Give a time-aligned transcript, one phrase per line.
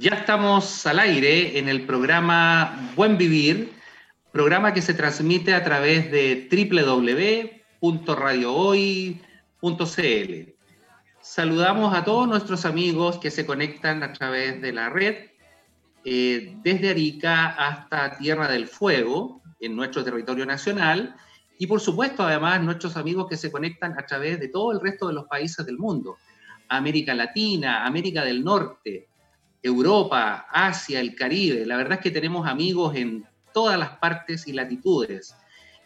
[0.00, 3.72] Ya estamos al aire en el programa Buen Vivir,
[4.30, 6.48] programa que se transmite a través de
[7.82, 10.54] www.radiohoy.cl.
[11.20, 15.16] Saludamos a todos nuestros amigos que se conectan a través de la red,
[16.04, 21.16] eh, desde Arica hasta Tierra del Fuego, en nuestro territorio nacional,
[21.58, 25.08] y por supuesto además nuestros amigos que se conectan a través de todo el resto
[25.08, 26.18] de los países del mundo,
[26.68, 29.07] América Latina, América del Norte,
[29.62, 31.66] Europa, Asia, el Caribe.
[31.66, 35.34] La verdad es que tenemos amigos en todas las partes y latitudes.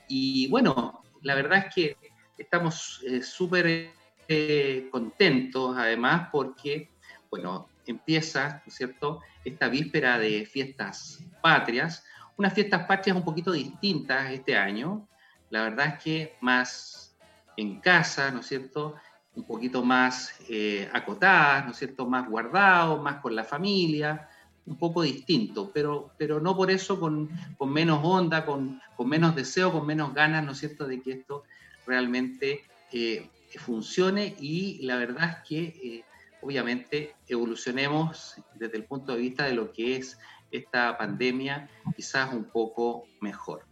[0.08, 1.96] Y bueno, la verdad es que
[2.36, 3.90] estamos eh, súper
[4.28, 6.90] eh, contentos además porque,
[7.30, 12.04] bueno, empieza, ¿no es cierto?, esta víspera de fiestas patrias,
[12.36, 15.08] unas fiestas patrias un poquito distintas este año.
[15.50, 17.16] La verdad es que más
[17.56, 18.94] en casa, ¿no es cierto?,
[19.34, 24.28] un poquito más eh, acotadas, ¿no es cierto?, más guardados, más con la familia,
[24.66, 27.30] un poco distinto, pero, pero no por eso con,
[27.66, 31.44] menos onda, con, menos deseo, con menos ganas, ¿no es cierto?, de que esto
[31.86, 36.04] realmente eh, funcione y la verdad es que eh,
[36.42, 40.18] obviamente evolucionemos desde el punto de vista de lo que es
[40.50, 43.64] esta pandemia quizás un poco mejor.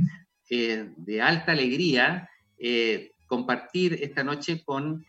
[0.50, 5.06] eh, de alta alegría eh, compartir esta noche con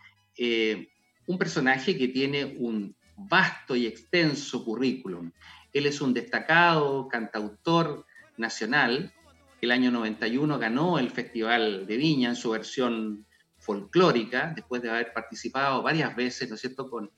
[1.26, 5.32] un personaje que tiene un vasto y extenso currículum.
[5.72, 9.12] Él es un destacado cantautor nacional.
[9.60, 13.26] El año 91 ganó el Festival de Viña en su versión
[13.68, 17.10] folclórica, después de haber participado varias veces, ¿no es cierto?, con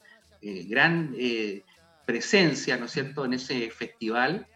[0.43, 1.63] eh, gran eh,
[2.05, 4.49] presencia, ¿no es cierto?, en ese festival.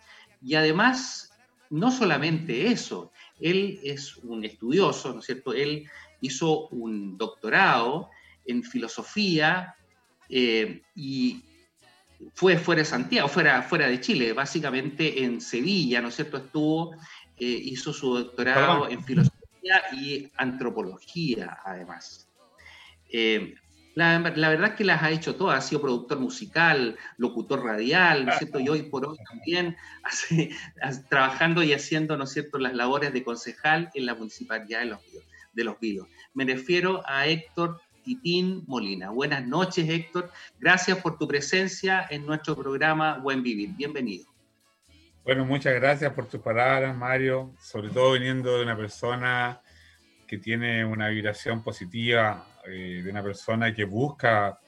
[0.43, 1.31] Y además,
[1.71, 5.89] no solamente eso, él es un estudioso, ¿no es cierto?, él
[6.21, 8.11] hizo un doctorado
[8.45, 9.77] en filosofía
[10.29, 11.45] eh, y
[12.35, 16.97] fue fuera de Santiago, fuera, fuera de Chile, básicamente en Sevilla, ¿no es cierto?, estuvo,
[17.39, 19.34] hizo su doctorado en filosofía
[19.93, 22.29] y antropología, además.
[23.11, 23.55] Eh,
[23.95, 28.33] la, verdad es que las ha hecho todas, ha sido productor musical, locutor radial, ¿no
[28.33, 28.59] es cierto?
[28.59, 29.77] Y hoy por hoy también
[31.09, 35.01] trabajando y haciendo, ¿no es cierto?, las labores de concejal en la municipalidad de Los
[35.53, 36.09] De los Vilos.
[36.35, 39.11] Me refiero a Héctor Titín Molina.
[39.11, 40.31] Buenas noches, Héctor.
[40.59, 43.71] Gracias por tu presencia en nuestro programa Buen Vivir.
[43.77, 44.34] Bienvenido.
[45.25, 49.59] Bueno, muchas gracias por tus palabras, Mario, sobre todo viniendo de una persona
[50.29, 54.59] que tiene una vibración positiva, eh, de una persona que busca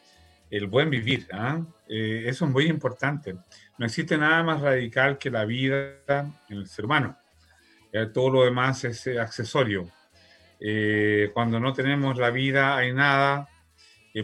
[0.48, 1.28] el buen vivir.
[1.30, 1.60] ¿ah?
[1.86, 3.34] Eh, eso es muy importante.
[3.76, 5.98] No existe nada más radical que la vida
[6.48, 7.18] en el ser humano.
[8.14, 9.90] todo lo demás es eh, accesorio.
[11.34, 13.46] cuando no tenemos la vida hay nada,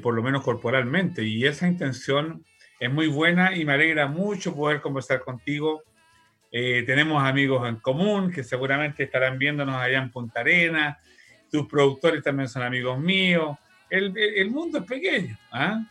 [0.02, 2.42] por lo menos corporalmente, y esa intención
[2.80, 5.82] es muy buena y me alegra mucho poder conversar contigo
[6.54, 10.98] eh, tenemos amigos en común que seguramente estarán viéndonos allá en Punta Arena.
[11.50, 13.56] Tus productores también son amigos míos.
[13.88, 15.36] El, mundo es pequeño.
[15.50, 15.82] ¿ah?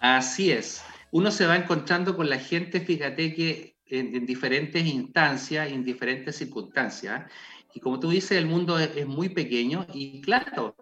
[0.00, 0.84] Así es.
[1.12, 7.30] Uno se va encontrando con la gente, fíjate que en, diferentes instancias, en diferentes circunstancias.
[7.74, 10.74] Y como tú dices, el mundo es muy pequeño y claro,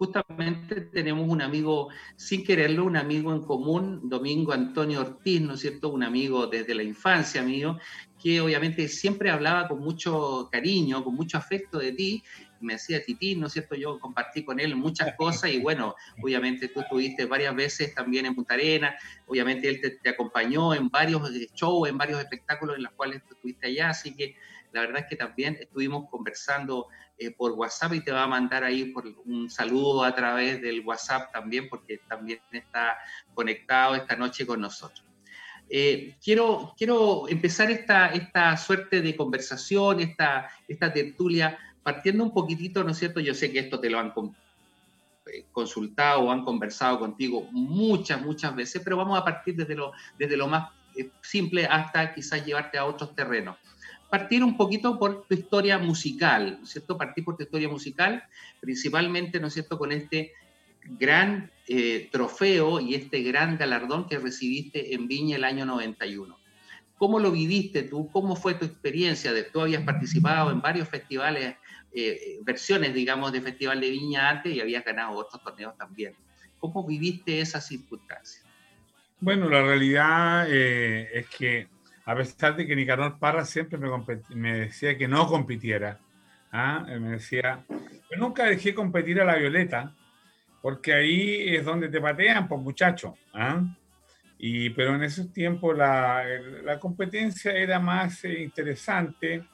[0.00, 5.60] justamente tenemos un amigo, sin quererlo, un amigo en común, Domingo Antonio Ortiz, ¿no es
[5.60, 5.90] cierto?
[5.90, 7.78] Un amigo desde la infancia mío,
[8.18, 12.22] que obviamente siempre hablaba con mucho cariño, con mucho afecto de ti,
[12.60, 13.74] me decía Titi, ¿no es cierto?
[13.74, 18.34] Yo compartí con él muchas cosas y bueno, obviamente tú estuviste varias veces también en
[18.34, 18.94] Punta Arena,
[19.26, 23.34] obviamente él te, te acompañó en varios shows, en varios espectáculos en los cuales tú
[23.34, 24.34] estuviste allá, así que
[24.72, 26.88] la verdad es que también estuvimos conversando
[27.18, 30.80] eh, por WhatsApp y te va a mandar ahí por un saludo a través del
[30.80, 32.96] WhatsApp también, porque también está
[33.34, 35.04] conectado esta noche con nosotros.
[35.68, 42.82] Eh, quiero, quiero empezar esta, esta suerte de conversación, esta, esta tertulia, partiendo un poquitito,
[42.82, 43.20] ¿no es cierto?
[43.20, 44.12] Yo sé que esto te lo han
[45.26, 49.92] eh, consultado o han conversado contigo muchas, muchas veces, pero vamos a partir desde lo,
[50.18, 50.70] desde lo más
[51.22, 53.56] simple hasta quizás llevarte a otros terrenos
[54.10, 56.98] partir un poquito por tu historia musical, ¿no es cierto?
[56.98, 58.24] Partir por tu historia musical,
[58.60, 60.32] principalmente, ¿no es cierto?, con este
[60.98, 66.38] gran eh, trofeo y este gran galardón que recibiste en Viña el año 91.
[66.98, 68.10] ¿Cómo lo viviste tú?
[68.10, 69.32] ¿Cómo fue tu experiencia?
[69.52, 71.56] Tú habías participado en varios festivales,
[71.94, 76.14] eh, versiones, digamos, de Festival de Viña antes y habías ganado otros torneos también.
[76.58, 78.42] ¿Cómo viviste esa circunstancia?
[79.20, 81.68] Bueno, la realidad eh, es que
[82.04, 83.78] a pesar de que Nicanor Parra siempre
[84.34, 85.98] me, decía que no compitiera,
[86.52, 86.84] ¿ah?
[87.00, 87.64] me decía,
[88.18, 89.94] nunca dejé competir a la Violeta,
[90.62, 93.14] porque ahí es donde te patean, pues muchacho.
[93.34, 93.62] ¿ah?
[94.38, 99.44] Y, pero en esos tiempos la, competencia era más eh, interesante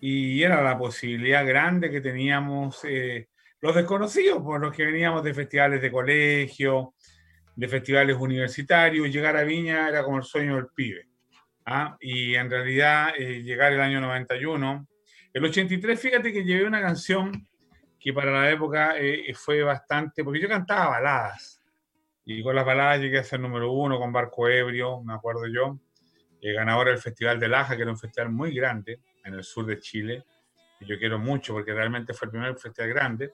[0.00, 3.28] y era la posibilidad grande que teníamos eh,
[3.60, 6.94] los desconocidos, por los que veníamos de festivales de colegio,
[7.56, 11.08] de festivales universitarios, llegar a Viña era como el sueño del pibe.
[11.66, 11.96] ¿Ah?
[12.00, 14.88] Y en realidad eh, llegar el año 91,
[15.34, 17.46] el 83, fíjate que llevé una canción
[18.00, 18.94] que para la época
[19.34, 21.60] fue bastante, porque yo cantaba baladas,
[22.28, 25.78] y con las baladas llegué a ser número uno con Barco Ebrio, me acuerdo yo.
[26.40, 29.64] Eh, ganador del Festival de Laja, que era un festival muy grande en el sur
[29.64, 30.24] de Chile.
[30.80, 33.30] Y yo quiero mucho porque realmente fue el primer festival grande.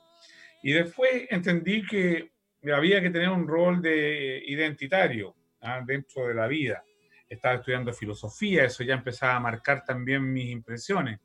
[0.63, 2.33] Y después entendí que
[2.71, 5.81] había que tener un rol de identitario ¿ah?
[5.85, 6.85] dentro de la vida.
[7.33, 11.19] Estaba estudiando filosofía, eso ya empezaba a marcar también mis impresiones.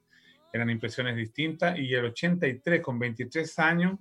[0.53, 3.99] Eran impresiones distintas y el 83, con 23 años,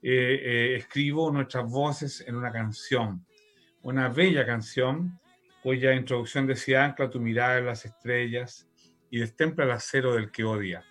[0.00, 3.26] eh, eh, escribo nuestras voces en una canción,
[3.82, 5.18] una bella canción
[5.60, 8.68] cuya introducción decía, ancla tu mirada en las estrellas
[9.10, 10.84] y destempla el acero del que odia.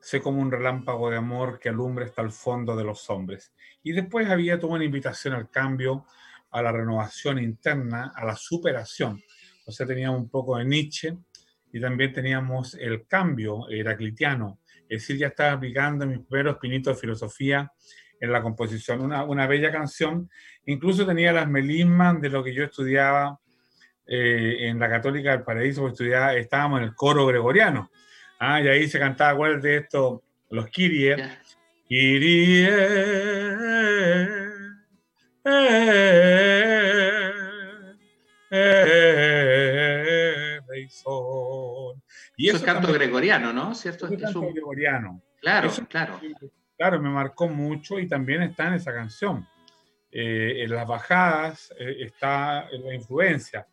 [0.00, 3.54] Sé como un relámpago de amor que alumbra hasta el fondo de los hombres.
[3.84, 6.04] Y después había toda una invitación al cambio,
[6.50, 9.22] a la renovación interna, a la superación.
[9.70, 11.16] O sea, teníamos un poco de Nietzsche
[11.72, 14.58] y también teníamos el cambio heraclitiano.
[14.88, 17.72] Es decir, ya estaba aplicando mis primeros pinitos de filosofía
[18.20, 20.28] en la composición, una, una bella canción.
[20.66, 23.38] Incluso tenía las melismas de lo que yo estudiaba
[24.06, 27.90] eh, en la Católica del Paraíso, porque estudiaba, estábamos en el coro gregoriano.
[28.40, 30.24] Ah, y ahí se cantaba, ¿cuál de esto?
[30.50, 31.16] Los Kyrie.
[31.88, 32.68] Kyrie.
[42.36, 43.74] Y eso, es canto gregoriano, ¿no?
[43.74, 44.06] ¿Cierto?
[44.06, 45.22] Es, canto gregoriano.
[45.40, 46.20] Claro, claro
[46.80, 49.46] claro, me marcó mucho y también está en esa canción.
[50.10, 53.66] Eh, en las bajadas eh, está la influencia.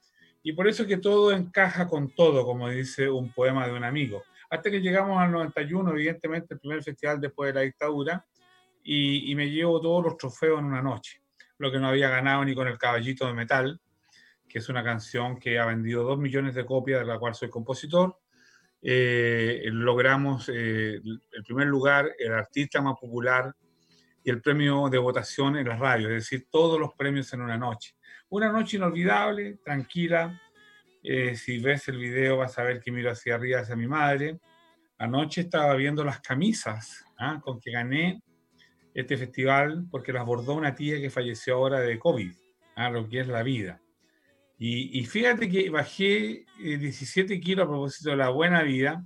[0.43, 4.23] Y por eso que todo encaja con todo, como dice un poema de un amigo.
[4.49, 8.25] Hasta que llegamos al 91, evidentemente el primer festival después de la dictadura,
[8.83, 11.21] y, y me llevo todos los trofeos en una noche.
[11.59, 13.79] Lo que no había ganado ni con el Caballito de Metal,
[14.47, 17.49] que es una canción que ha vendido dos millones de copias, de la cual soy
[17.49, 18.17] compositor,
[18.81, 23.53] eh, logramos eh, el primer lugar, el artista más popular
[24.23, 27.57] y el premio de votación en la radio, es decir, todos los premios en una
[27.57, 27.95] noche.
[28.29, 30.41] Una noche inolvidable, tranquila.
[31.01, 34.39] Eh, si ves el video vas a ver que miro hacia arriba, hacia mi madre.
[34.97, 37.39] Anoche estaba viendo las camisas ¿ah?
[37.41, 38.21] con que gané
[38.93, 42.33] este festival porque las bordó una tía que falleció ahora de COVID,
[42.75, 42.89] ¿ah?
[42.89, 43.79] lo que es la vida.
[44.59, 49.05] Y, fíjate que bajé 17 eh, kilos a propósito de la buena vida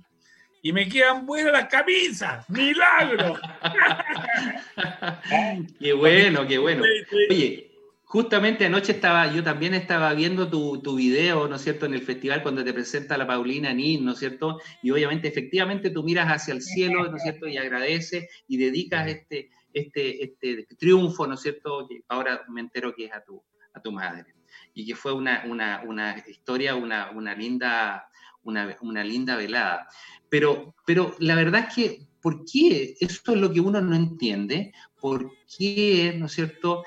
[0.62, 2.48] y me quedan buenas las camisas.
[2.48, 3.38] ¡Milagro!
[5.78, 6.84] qué bueno, qué bueno.
[7.28, 7.70] Oye,
[8.04, 12.02] justamente anoche estaba, yo también estaba viendo tu, tu, video, ¿no es cierto?, en el
[12.02, 14.58] festival cuando te presenta la Paulina Nin, ¿no es cierto?
[14.82, 19.06] Y obviamente, efectivamente, tú miras hacia el cielo, ¿no es cierto?, y agradeces y dedicas
[19.06, 23.42] este, este, este triunfo, ¿no es cierto?, que ahora me entero que es a tu,
[23.74, 24.32] a tu madre
[24.74, 28.08] y que fue una, una, historia, una, una linda,
[28.42, 29.88] una, linda velada.
[30.28, 32.94] Pero, pero la verdad es que, ¿por qué?
[33.00, 34.72] Esto es lo que uno no entiende.
[35.00, 36.84] ¿Por qué, no es cierto,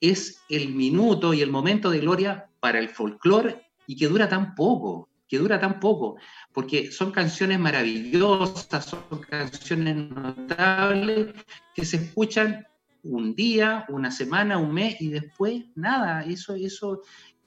[0.00, 4.54] es el minuto y el momento de gloria para el folclore y que dura tan
[4.54, 5.08] poco?
[5.32, 6.16] que dura tan poco,
[6.52, 11.28] porque son canciones maravillosas, son canciones notables
[11.74, 12.66] que se escuchan
[13.02, 16.22] un día, una semana, un mes y después nada.
[16.22, 17.02] Eso, eso,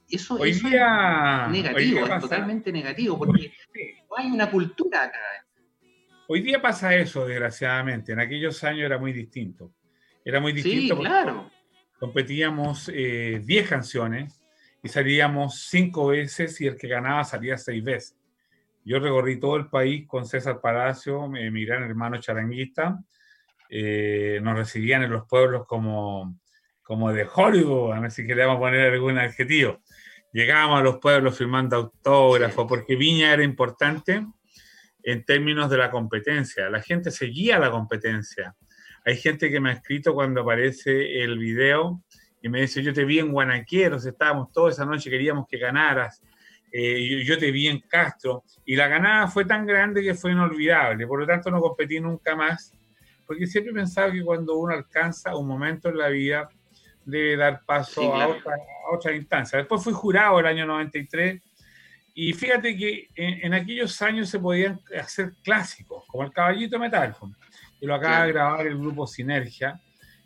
[0.10, 3.54] eso, es negativo, es totalmente negativo, porque
[4.10, 5.20] no hay una cultura acá.
[6.28, 8.12] Hoy día pasa eso, desgraciadamente.
[8.12, 9.72] En aquellos años era muy distinto.
[10.24, 10.96] Era muy distinto.
[10.96, 11.52] Sí, claro.
[12.00, 14.42] Competíamos 10 eh, canciones
[14.84, 18.18] y salíamos cinco veces y el que ganaba salía seis veces.
[18.84, 23.00] Yo recorrí todo el país con César Palacio, mi gran hermano charanguista,
[23.70, 26.40] eh, nos recibían en los pueblos como,
[26.84, 29.82] como de Hollywood, a ver si queríamos poner algún adjetivo.
[30.32, 34.26] Llegábamos a los pueblos firmando autógrafos, porque Viña era importante
[35.04, 36.70] en términos de la competencia.
[36.70, 38.56] La gente seguía la competencia.
[39.06, 42.04] Hay gente que me ha escrito cuando aparece el video
[42.42, 46.22] y me dice, yo te vi en Guanaqueros, estábamos toda esa noche, queríamos que ganaras.
[46.72, 48.44] Eh, yo, te vi en Castro.
[48.66, 51.08] Y la ganada fue tan grande que fue inolvidable.
[51.08, 52.74] Por lo tanto, no competí nunca más
[53.26, 56.50] porque siempre he pensado que cuando uno alcanza un momento en la vida
[57.04, 59.60] debe dar paso a, otra, a otra instancia.
[59.60, 61.42] Después fui jurado el año 93
[62.18, 67.14] y fíjate que en, aquellos años se podían hacer clásicos, como el Caballito Metal,
[67.78, 69.82] que lo acaba de grabar el grupo Sinergia,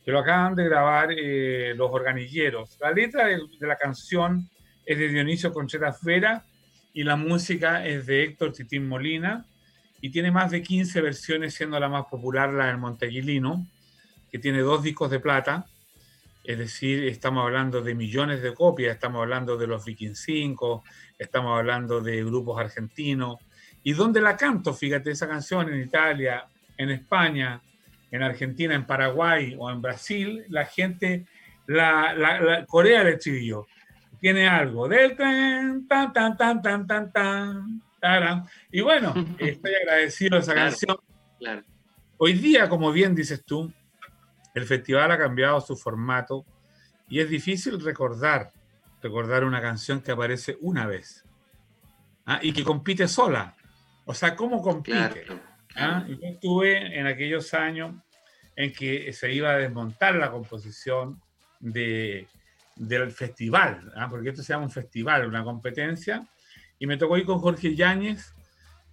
[0.05, 2.77] que lo acaban de grabar eh, los organilleros.
[2.79, 4.47] La letra de, la canción
[4.85, 6.45] es de Dionisio Concheras Vera
[6.93, 9.47] y la música es de Héctor Titín Molina
[10.01, 13.67] y tiene más de 15 versiones, siendo la más popular la del Monteguilino,
[14.31, 15.65] que tiene dos discos de plata
[16.49, 20.83] es decir, estamos hablando de millones de copias, estamos hablando de los Viking 5,
[21.19, 23.37] estamos hablando de grupos argentinos.
[23.83, 24.73] ¿Y dónde la canto?
[24.73, 27.61] Fíjate, esa canción en Italia, en España,
[28.09, 31.27] en Argentina, en Paraguay o en Brasil, la gente,
[31.67, 33.67] la, la, Corea del estribillo,
[34.19, 37.81] tiene algo del tan, tan, tan, tan, tan, tan, tan,
[38.71, 40.97] Y bueno, estoy agradecido de esa canción.
[42.17, 43.71] Hoy día, como bien dices tú,
[44.53, 46.45] el festival ha cambiado su formato
[47.07, 48.51] y es difícil recordar,
[49.01, 51.23] recordar una canción que aparece una vez
[52.25, 52.39] ¿ah?
[52.41, 53.55] y que compite sola.
[54.05, 55.25] O sea, ¿cómo compite?
[55.75, 56.05] ¿Ah?
[56.07, 57.95] Yo estuve en aquellos años
[58.55, 61.21] en que se iba a desmontar la composición
[61.59, 62.27] de,
[62.75, 64.07] del festival, ¿ah?
[64.09, 66.27] porque esto se llama un festival, una competencia,
[66.79, 68.33] y me tocó ir con Jorge Yáñez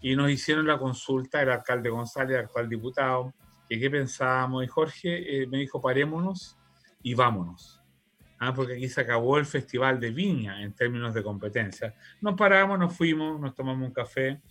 [0.00, 3.32] y nos hicieron la consulta, el alcalde González, el actual diputado,
[3.68, 4.64] que qué pensábamos.
[4.64, 6.58] Y Jorge eh, me dijo, parémonos
[7.02, 7.80] y vámonos.
[8.38, 11.94] Ah, porque aquí se acabó el festival de viña en términos de competencia.
[12.20, 14.42] Nos paramos, nos fuimos, nos tomamos un café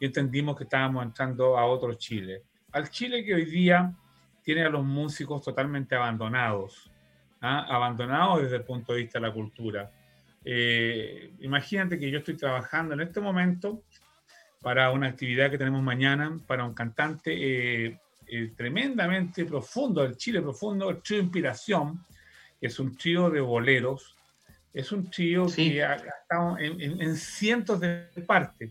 [0.00, 2.44] y entendimos que estábamos entrando a otro Chile.
[2.72, 3.94] Al Chile que hoy día
[4.42, 6.90] tiene a los músicos totalmente abandonados,
[7.42, 7.66] ¿ah?
[7.68, 9.92] abandonados desde el punto de vista de la cultura.
[10.50, 13.82] Eh, imagínate que yo estoy trabajando en este momento
[14.62, 20.40] para una actividad que tenemos mañana para un cantante eh, eh, tremendamente profundo, el Chile
[20.40, 22.02] profundo, el trío Inspiración,
[22.58, 24.16] que es un trío de boleros,
[24.72, 28.70] es un trío que ha, estado en, cientos de partes.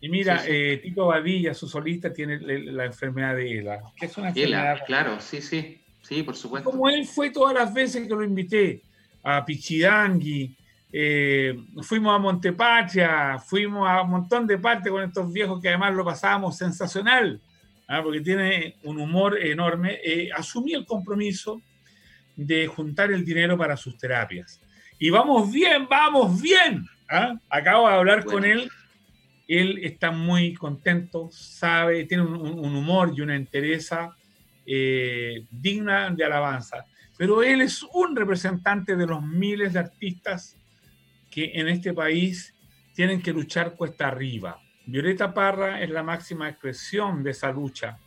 [0.00, 4.28] Y mira, eh, Tito Badilla, su solista, tiene la, enfermedad de ELA, que es una
[4.28, 4.78] enfermedad.
[4.86, 6.70] claro, sí, sí, sí, por supuesto.
[6.70, 8.80] Como él fue todas las veces que lo invité,
[9.22, 10.56] a Pichidangui,
[10.92, 15.94] eh, fuimos a Montepatria, fuimos a un montón de partes con estos viejos que además
[15.94, 17.40] lo pasábamos sensacional.
[17.92, 18.02] ¿ah?
[18.02, 21.60] porque tiene un humor enorme, eh, asumí el compromiso
[22.36, 24.60] de juntar el dinero para sus terapias.
[24.98, 26.86] Y vamos bien, vamos bien.
[27.10, 27.34] ¿ah?
[27.50, 28.70] Acabo de hablar con él.
[29.48, 34.16] Él está muy contento, sabe, tiene un, humor y una entereza
[34.64, 36.86] eh, digna de alabanza.
[37.18, 40.56] Pero él es un representante de los miles de artistas
[41.32, 42.54] que en este país
[42.94, 44.60] tienen que luchar cuesta arriba.
[44.84, 47.98] Violeta Parra es la máxima expresión de esa lucha,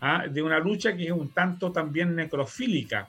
[0.00, 0.24] ¿ah?
[0.26, 3.08] de una lucha que es un tanto también necrofílica,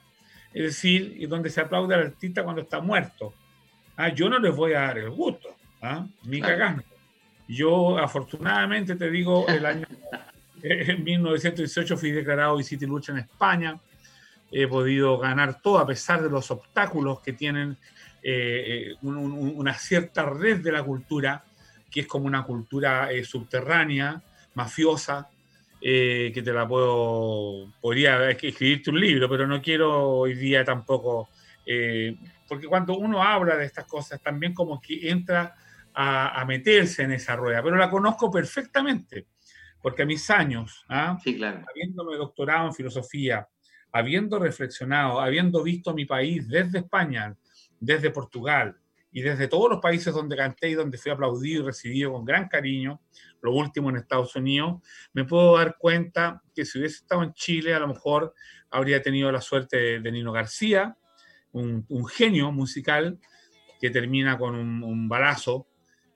[0.54, 3.34] es decir, donde se aplaude al artista cuando está muerto.
[3.96, 6.06] Ah, yo no les voy a dar el gusto, ¿ah?
[6.24, 6.84] ni cagando.
[7.48, 9.88] Yo, afortunadamente, te digo, el año
[10.62, 13.80] en 1918 fui declarado Visita y Lucha en España.
[14.52, 17.78] He podido ganar todo a pesar de los obstáculos que tienen
[18.24, 21.44] eh, eh, una cierta red de la cultura
[21.94, 24.20] que es como una cultura eh, subterránea,
[24.56, 25.30] mafiosa,
[25.80, 31.30] eh, que te la puedo, podría escribirte un libro, pero no quiero hoy día tampoco,
[31.68, 35.56] eh, porque cuando uno habla de estas cosas también como que entra
[35.94, 39.28] a, meterse en esa rueda, pero la conozco perfectamente,
[39.80, 41.16] porque a mis años, ¿ah?
[41.22, 43.48] habiéndome doctorado en filosofía,
[43.92, 47.36] habiendo reflexionado, habiendo visto mi país desde España,
[47.86, 48.78] desde Portugal,
[49.14, 52.48] y desde todos los países donde canté y donde fui aplaudido y recibido con gran
[52.48, 53.00] cariño,
[53.42, 54.82] lo último en Estados Unidos,
[55.14, 58.34] me puedo dar cuenta que si hubiese estado en Chile, a lo mejor
[58.72, 60.98] habría tenido la suerte de, Nino García,
[61.52, 63.20] un, genio musical
[63.80, 65.68] que termina con un, balazo,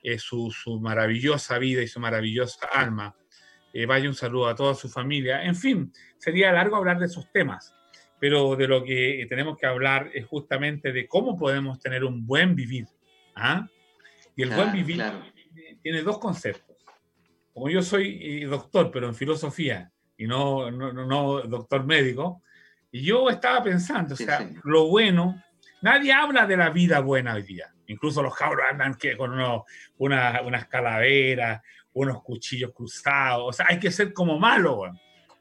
[0.02, 3.16] eh, su, maravillosa vida y su maravillosa alma.
[3.74, 5.44] Eh, vaya un saludo a toda su familia.
[5.44, 7.77] En fin, sería largo hablar de esos temas
[8.20, 12.56] pero de lo que tenemos que hablar es justamente de cómo podemos tener un buen
[12.56, 12.88] vivir.
[13.36, 13.68] ¿ah?
[14.36, 15.04] Y el buen vivir
[15.82, 16.78] tiene dos conceptos.
[17.54, 22.42] Como yo soy eh, doctor, pero en filosofía, y no, no, no doctor médico,
[22.92, 25.44] y yo estaba pensando, o sea, lo bueno,
[25.82, 27.74] nadie habla de la vida buena hoy día.
[27.88, 31.62] Incluso los cabros andan que con una, unas calaveras,
[31.94, 34.84] unos cuchillos cruzados, o sea, hay que ser como malo.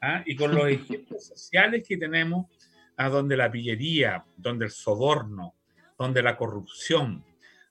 [0.00, 0.22] ¿ah?
[0.24, 2.46] Y con los ejemplos sociales que tenemos,
[2.96, 5.54] a donde la pillería, donde el soborno,
[5.98, 7.24] donde la corrupción,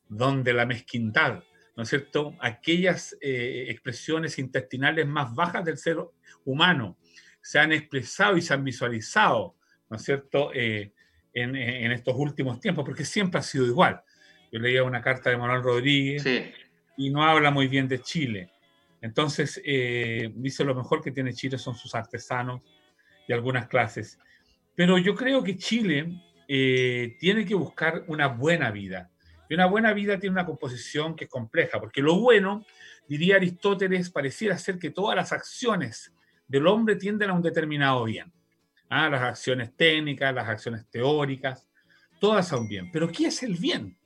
[0.07, 1.43] donde la mezquindad,
[1.75, 2.35] ¿no es cierto?
[2.39, 5.97] Aquellas eh, expresiones intestinales más bajas del ser
[6.45, 6.97] humano
[7.41, 9.55] se han expresado y se han visualizado,
[9.89, 10.51] ¿no es cierto?
[10.53, 10.93] Eh,
[11.35, 14.01] en, estos últimos tiempos, porque siempre ha sido igual.
[14.51, 16.25] Yo leía una carta de Manuel Rodríguez
[16.95, 18.51] y no habla muy bien de Chile.
[19.01, 22.61] Entonces, eh, dice lo mejor que tiene Chile son sus artesanos
[23.27, 24.17] y algunas clases.
[24.75, 29.09] Pero yo creo que Chile eh, tiene que buscar una buena vida.
[29.49, 32.65] Y una buena vida tiene una composición que es compleja, porque lo bueno,
[33.07, 36.13] diría Aristóteles, pareciera ser que todas las acciones
[36.47, 38.31] del hombre tienden a un determinado bien.
[38.89, 41.67] Ah, las acciones técnicas, las acciones teóricas,
[42.19, 42.91] todas son bien.
[42.91, 43.97] Pero ¿qué es el bien?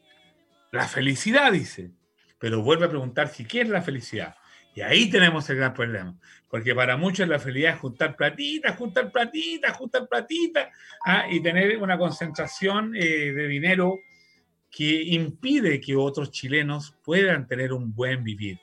[0.72, 1.92] La felicidad, dice.
[2.38, 4.36] Pero vuelve a preguntar si qué es la felicidad.
[4.80, 6.18] Y ahí tenemos el gran problema,
[6.48, 10.70] porque para muchos la felicidad es juntar platitas, juntar platitas, juntar platitas,
[11.04, 11.26] ¿ah?
[11.30, 14.00] y tener una concentración eh, de dinero
[14.72, 18.58] que impide que otros chilenos puedan tener un buen vivir.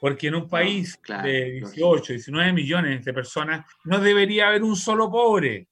[0.00, 5.10] Porque en un país de 18, 19 millones de personas no debería haber un solo
[5.10, 5.68] pobre.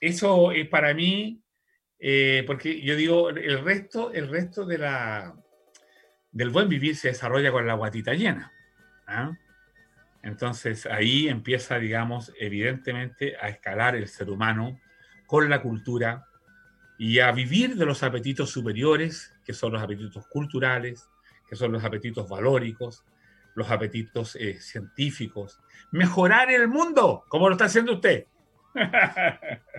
[0.00, 1.40] Eso es para mí,
[2.00, 5.36] eh, porque yo digo, el resto, el resto de la,
[6.38, 8.52] del buen vivir se desarrolla con la guatita llena.
[9.08, 9.36] ¿ah?
[10.22, 14.78] Entonces ahí empieza, digamos, evidentemente a escalar el ser humano
[15.26, 16.28] con la cultura
[16.96, 21.08] y a vivir de los apetitos superiores, que son los apetitos culturales,
[21.48, 23.04] que son los apetitos valóricos,
[23.56, 25.58] los apetitos eh, científicos.
[25.90, 28.26] Mejorar el mundo, como lo está haciendo usted.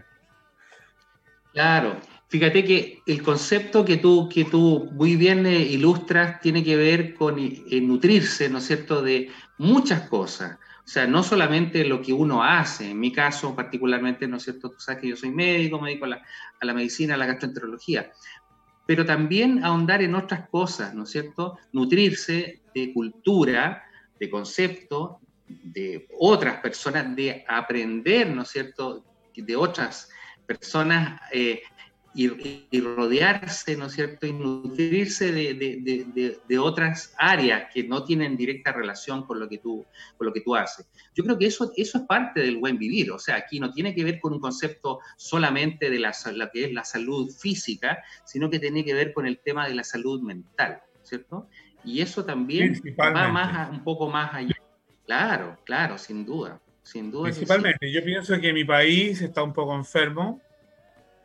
[1.51, 6.75] Claro, Fíjate que el concepto que tú, que tú muy bien eh, ilustras tiene que
[6.75, 10.59] ver con eh, nutrirse, ¿no es cierto?, de muchas cosas.
[10.85, 14.69] O sea, no solamente lo que uno hace, en mi caso particularmente, ¿no es cierto?,
[14.69, 18.11] tú sabes que yo soy médico, me dedico a la, medicina, a la gastroenterología,
[18.85, 23.81] pero también ahondar en otras cosas, ¿no es cierto?, nutrirse de cultura,
[24.19, 29.03] de concepto, de otras personas, de aprender, ¿no es cierto?,
[29.35, 30.09] de otras
[30.45, 31.61] personas eh,
[32.13, 39.25] y, rodearse, ¿no es cierto?, y nutrirse de, otras áreas que no tienen directa relación
[39.25, 39.85] con lo que tú,
[40.17, 40.87] con lo que tú haces.
[41.13, 43.93] Yo creo que eso, eso es parte del buen vivir, o sea, aquí no tiene
[43.93, 48.49] que ver con un concepto solamente de la, lo que es la salud física, sino
[48.49, 51.47] que tiene que ver con el tema de la salud mental, ¿cierto?
[51.83, 54.55] Y eso también va más un poco más allá.
[55.05, 57.31] Claro, claro, sin duda, sin duda.
[57.31, 60.41] Principalmente, yo pienso que mi país está un poco enfermo,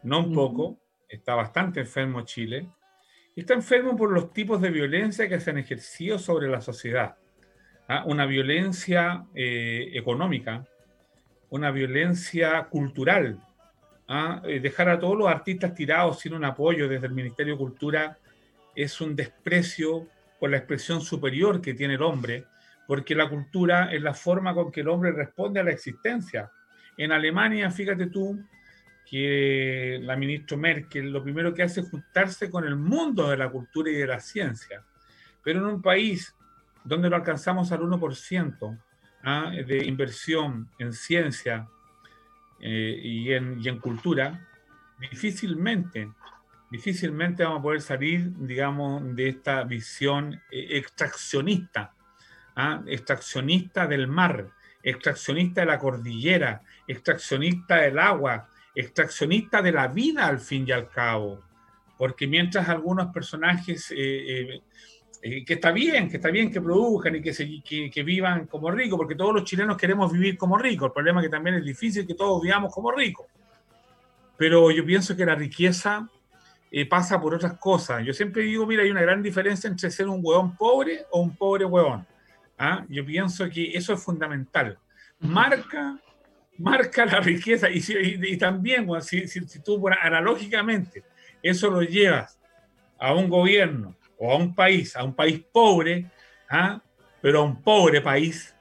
[0.03, 2.69] no un poco, está bastante enfermo Chile,
[3.37, 7.17] está enfermo por los tipos de violencia que se han ejercido sobre la sociedad.
[7.89, 8.05] ¿ah?
[8.07, 10.67] Una violencia eh, económica,
[11.51, 13.39] una violencia cultural.
[14.09, 14.43] ¿ah?
[14.45, 18.19] Eh, dejar a todos los artistas tirados sin un apoyo desde el Ministerio de Cultura
[18.75, 20.07] es un desprecio
[20.39, 22.45] por la expresión superior que tiene el hombre,
[22.87, 26.51] porque la cultura es la forma con que el hombre responde a la existencia.
[26.97, 28.39] En Alemania, fíjate tú,
[29.09, 33.51] que la ministra Merkel lo primero que hace es juntarse con el mundo de la
[33.51, 34.83] cultura y de la ciencia.
[35.43, 36.35] Pero en un país
[36.85, 38.79] donde lo alcanzamos al 1%
[39.25, 39.51] ¿ah?
[39.67, 41.69] de inversión en ciencia
[42.61, 44.47] eh, y, en, cultura,
[44.99, 46.11] difícilmente,
[46.71, 51.95] difícilmente vamos a poder salir, digamos, de esta visión eh, extraccionista,
[52.57, 52.83] ¿ah?
[52.87, 54.51] extraccionista del mar,
[54.83, 60.89] extraccionista de la cordillera, extraccionista del agua, extraccionista de la vida al fin y al
[60.89, 61.41] cabo,
[61.97, 64.63] porque mientras algunos personajes, eh, eh,
[65.23, 68.71] eh, que está bien, que está bien que produzcan y que, se, que, vivan como
[68.71, 71.65] ricos, porque todos los chilenos queremos vivir como ricos, el problema es que también es
[71.65, 73.27] difícil que todos vivamos como ricos,
[74.37, 76.09] pero yo pienso que la riqueza
[76.91, 78.05] pasa por otras cosas.
[78.05, 81.37] Yo siempre digo, mira, hay una gran diferencia entre ser un hueón pobre o un
[81.37, 82.05] pobre hueón.
[82.59, 82.85] ¿ah?
[82.89, 84.77] Yo pienso que eso es fundamental.
[85.21, 86.01] Marca
[86.59, 91.05] marca la riqueza y, también, si, si, tú analógicamente
[91.43, 92.39] eso lo llevas
[92.99, 96.11] a un gobierno o a un país, a un país pobre,
[96.49, 96.81] ¿ah?
[97.21, 98.55] pero a un pobre país,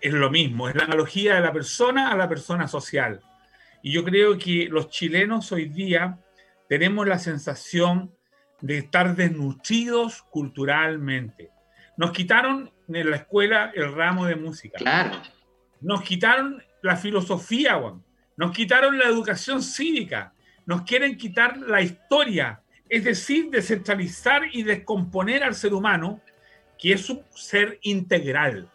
[0.00, 3.20] es lo mismo, es la analogía de la persona a la persona social.
[3.82, 6.18] Y yo creo que los chilenos hoy día
[6.68, 8.14] tenemos la sensación
[8.60, 11.50] de estar desnutridos culturalmente.
[11.96, 14.78] Nos quitaron en la escuela el ramo de música.
[14.78, 15.22] Claro.
[15.80, 17.78] Nos quitaron la filosofía,
[18.36, 20.32] nos quitaron la educación cívica,
[20.64, 26.20] nos quieren quitar la historia, es decir, descentralizar y descomponer al ser humano,
[26.78, 28.70] que es un ser integral.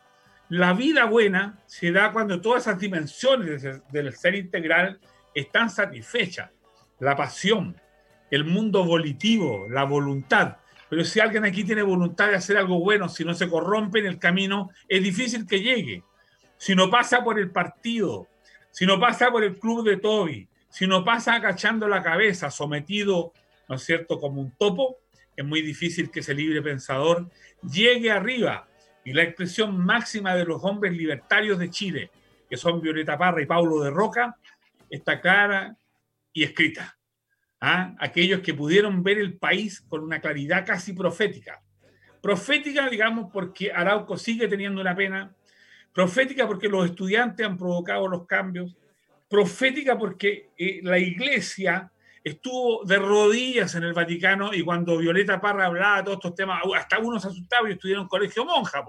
[0.50, 5.00] La vida buena se da cuando todas esas dimensiones del ser integral
[5.34, 6.52] están satisfechas.
[7.00, 7.80] La pasión,
[8.30, 10.58] el mundo volitivo, la voluntad.
[10.90, 14.08] Pero si alguien aquí tiene voluntad de hacer algo bueno, si no se corrompe en
[14.08, 16.04] el camino, es difícil que llegue
[16.62, 18.28] si no pasa por el partido,
[18.70, 23.34] si no pasa por el club de Toby, Si no pasa agachando la cabeza, sometido,
[23.68, 25.00] ¿no es cierto?, como un topo,
[25.36, 27.32] es muy difícil que ese libre pensador
[27.64, 28.68] llegue arriba.
[29.04, 32.12] Y la expresión máxima de los hombres libertarios de Chile,
[32.48, 34.38] que son Violeta Parra y Paulo de Roca,
[34.88, 35.76] está clara
[36.32, 36.96] y escrita.
[37.60, 37.96] ¿Ah?
[37.98, 41.60] Aquellos que pudieron ver el país con una claridad casi profética.
[42.22, 45.36] Profética, digamos, porque Arauco sigue teniendo una pena.
[45.94, 48.76] Profética porque los estudiantes han provocado los cambios.
[49.30, 51.92] Profética porque eh, la iglesia
[52.24, 56.62] estuvo de rodillas en el Vaticano y cuando Violeta Parra hablaba de todos estos temas,
[56.76, 58.86] hasta unos asustados y estudiaron colegio monja,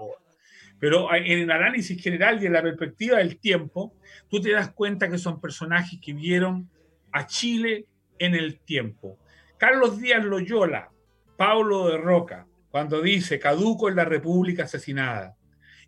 [0.79, 3.95] pero en el análisis general y en la perspectiva del tiempo,
[4.29, 6.69] tú te das cuenta que son personajes que vieron
[7.11, 7.87] a Chile
[8.19, 9.17] en el tiempo.
[9.57, 10.91] Carlos Díaz Loyola,
[11.37, 15.35] Paulo de Roca, cuando dice, caduco en la República asesinada,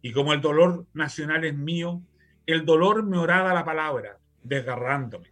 [0.05, 1.99] y como el dolor nacional es mío,
[2.45, 5.29] el dolor me orada la palabra, desgarrándome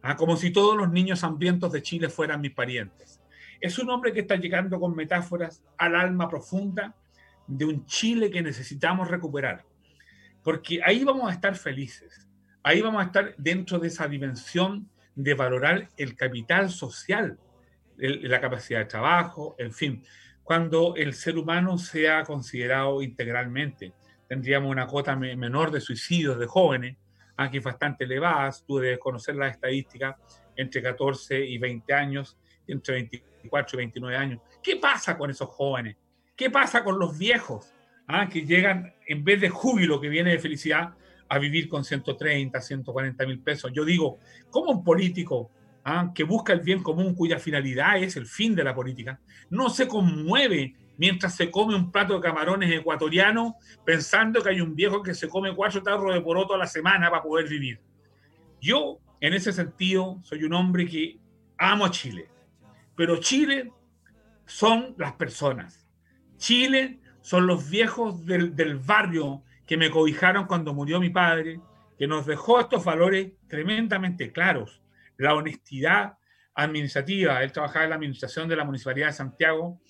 [0.00, 3.20] Ah, como si todos los niños hambrientos de Chile fueran mis parientes.
[3.60, 6.94] Es un hombre que está llegando con metáforas al alma profunda
[7.46, 9.66] de un Chile que necesitamos recuperar.
[10.42, 12.26] Porque ahí vamos a estar felices,
[12.62, 17.38] ahí vamos a estar dentro de esa dimensión de valorar el capital social,
[17.98, 20.02] la capacidad de trabajo, en fin.
[20.48, 23.92] Cuando el ser humano sea considerado integralmente,
[24.26, 26.96] tendríamos una cuota menor de suicidios de jóvenes,
[27.36, 30.16] aquí bastante elevadas, tú debes conocer las estadísticas,
[30.56, 34.40] entre 14 y 20 años, entre 24 y 29 años.
[34.62, 35.98] ¿Qué pasa con esos jóvenes?
[36.34, 37.70] ¿Qué pasa con los viejos?
[38.06, 40.94] Ah, que llegan, en vez de júbilo que viene de felicidad,
[41.28, 43.70] a vivir con 130, 140 mil pesos.
[43.74, 45.50] Yo digo, ¿cómo un político
[45.84, 49.70] ah, que busca el bien común, cuya finalidad es el fin de la política, no
[49.70, 55.02] se conmueve mientras se come un plato de camarones ecuatoriano pensando que hay un viejo
[55.02, 57.80] que se come cuatro tarros de poroto a la semana para poder vivir.
[58.60, 61.18] Yo, en ese sentido, soy un hombre que
[61.56, 62.28] amo a Chile,
[62.96, 63.72] pero Chile
[64.44, 65.86] son las personas.
[66.36, 71.60] Chile son los viejos del, del barrio que me cobijaron cuando murió mi padre,
[71.98, 74.80] que nos dejó estos valores tremendamente claros.
[75.18, 76.14] La honestidad
[76.54, 79.80] administrativa, él trabajaba en la administración de la Municipalidad de Santiago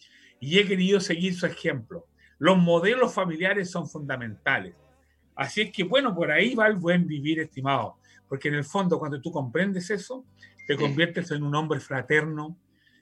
[0.40, 2.06] y he querido seguir su ejemplo.
[2.38, 4.74] Los modelos familiares son fundamentales.
[5.34, 8.98] Así es que, bueno, por ahí va el buen vivir, estimado, porque en el fondo
[8.98, 10.24] cuando tú comprendes eso,
[10.66, 12.58] te conviertes en un hombre fraterno,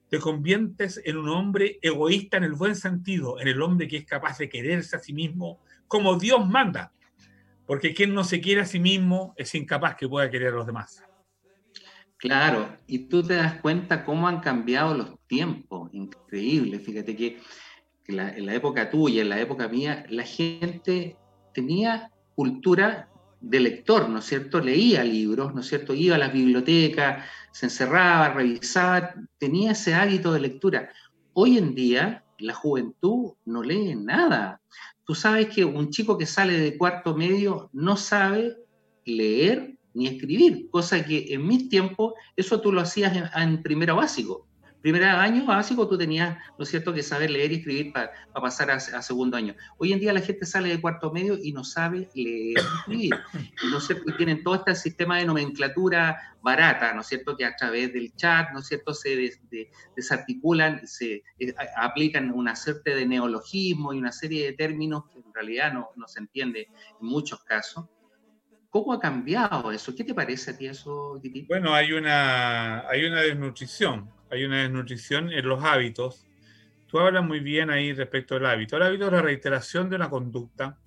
[0.08, 4.04] te conviertes en un hombre egoísta en el buen sentido, en el hombre que es
[4.04, 6.92] capaz de quererse a sí mismo como Dios manda,
[7.66, 10.66] porque quien no se quiere a sí mismo es incapaz que pueda querer a los
[10.66, 11.02] demás.
[12.18, 16.78] Claro, y tú te das cuenta cómo han cambiado los tiempos, increíble.
[16.78, 17.40] Fíjate que,
[18.06, 21.16] en la época tuya, en la época mía, la gente
[21.52, 24.60] tenía cultura de lector, ¿no es cierto?
[24.60, 25.94] Leía libros, ¿no es cierto?
[25.94, 30.88] Iba a las bibliotecas, se encerraba, revisaba, tenía ese hábito de lectura.
[31.34, 34.60] Hoy en día, la juventud no lee nada.
[35.04, 38.56] Tú sabes que un chico que sale de cuarto medio no sabe
[39.04, 44.46] leer ni escribir, cosa que en mis tiempos eso tú lo hacías en, primero básico.
[44.82, 48.70] Primer año básico tú tenías, ¿no es cierto?, que saber leer y escribir para pasar
[48.70, 49.56] a, segundo año.
[49.78, 53.14] Hoy en día la gente sale de cuarto medio y no sabe leer y escribir.
[53.70, 54.10] ¿no es cierto?
[54.10, 58.14] Y tienen todo este sistema de nomenclatura barata, ¿no es cierto?, que a través del
[58.14, 59.32] chat, ¿no es cierto?, se
[59.96, 65.34] desarticulan, se eh, aplican una serie de neologismos y una serie de términos que en
[65.34, 66.68] realidad no, no se entiende
[67.00, 67.86] en muchos casos.
[68.76, 69.94] ¿Cómo ha cambiado eso?
[69.94, 71.18] ¿Qué te parece a ti eso?
[71.48, 76.26] Bueno, hay una, hay una desnutrición, hay una desnutrición en los hábitos.
[76.86, 78.76] Tú hablas muy bien ahí respecto al hábito.
[78.76, 80.78] El hábito es la reiteración de una conducta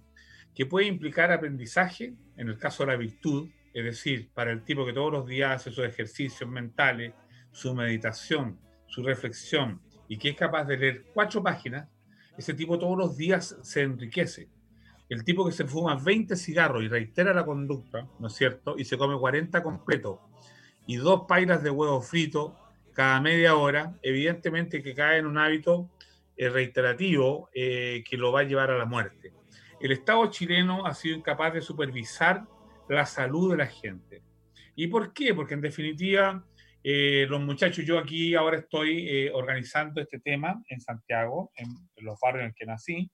[0.53, 4.85] que puede implicar aprendizaje, en el caso de la virtud, es decir, para el tipo
[4.85, 7.15] que todos los días hace sus ejercicios mentales,
[7.51, 11.89] su meditación, su reflexión y que es capaz de leer cuatro páginas,
[12.37, 14.47] ese tipo todos los días se enriquece
[15.09, 18.75] el tipo que se fuma 20 cigarros y reitera la conducta, ¿no es cierto?
[18.77, 20.19] Y se come 40 completos
[20.85, 22.55] y dos pailas de huevo frito
[22.93, 25.89] cada media hora, evidentemente que cae en un hábito
[26.35, 29.33] eh, reiterativo eh, que lo va a llevar a la muerte.
[29.79, 32.43] El Estado chileno ha sido incapaz de supervisar
[32.87, 34.21] la salud de la gente.
[34.75, 35.33] ¿Y por qué?
[35.33, 36.43] Porque en definitiva,
[36.83, 42.19] eh, los muchachos, yo aquí ahora estoy organizando este tema en Santiago, en, en los
[42.19, 43.11] barrios en que nací,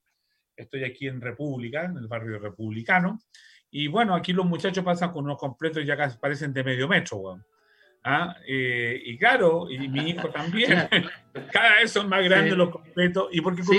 [0.56, 3.20] Estoy aquí en República, en el barrio republicano.
[3.72, 7.40] Y bueno, aquí los muchachos pasan con unos completos ya casi parecen de medio metro,
[8.08, 8.36] ¿Ah?
[8.48, 10.70] Eh, y claro, y mi hijo también,
[11.52, 13.30] cada vez son más grandes los completos.
[13.32, 13.76] Y porque con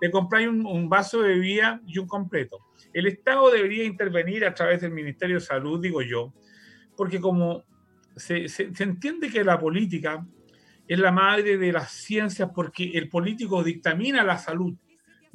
[0.00, 2.58] te compráis un, un, vaso de bebida y un completo.
[2.92, 6.32] El Estado debería intervenir a través del Ministerio de Salud, digo yo,
[6.96, 7.64] porque como
[8.18, 10.26] se, se, entiende que la política
[10.86, 14.74] es la madre de las ciencias porque el político dictamina la salud,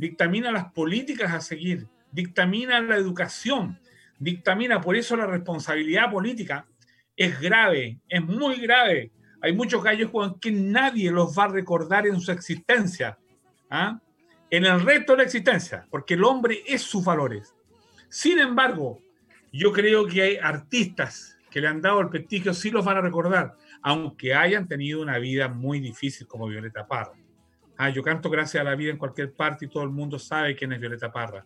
[0.03, 3.79] dictamina las políticas a seguir, dictamina la educación,
[4.19, 6.67] dictamina, por eso la responsabilidad política
[7.15, 9.11] es grave, es muy grave.
[9.41, 13.17] Hay muchos gallos con que nadie los va a recordar en su existencia,
[13.69, 13.99] ¿ah?
[14.49, 17.55] en el resto de la existencia, porque el hombre es sus valores.
[18.09, 18.99] Sin embargo,
[19.53, 23.01] yo creo que hay artistas que le han dado el prestigio, sí los van a
[23.01, 27.13] recordar, aunque hayan tenido una vida muy difícil como Violeta Parra.
[27.77, 30.55] Ah, yo canto gracias a la vida en cualquier parte y todo el mundo sabe
[30.55, 31.45] quién es Violeta Parra.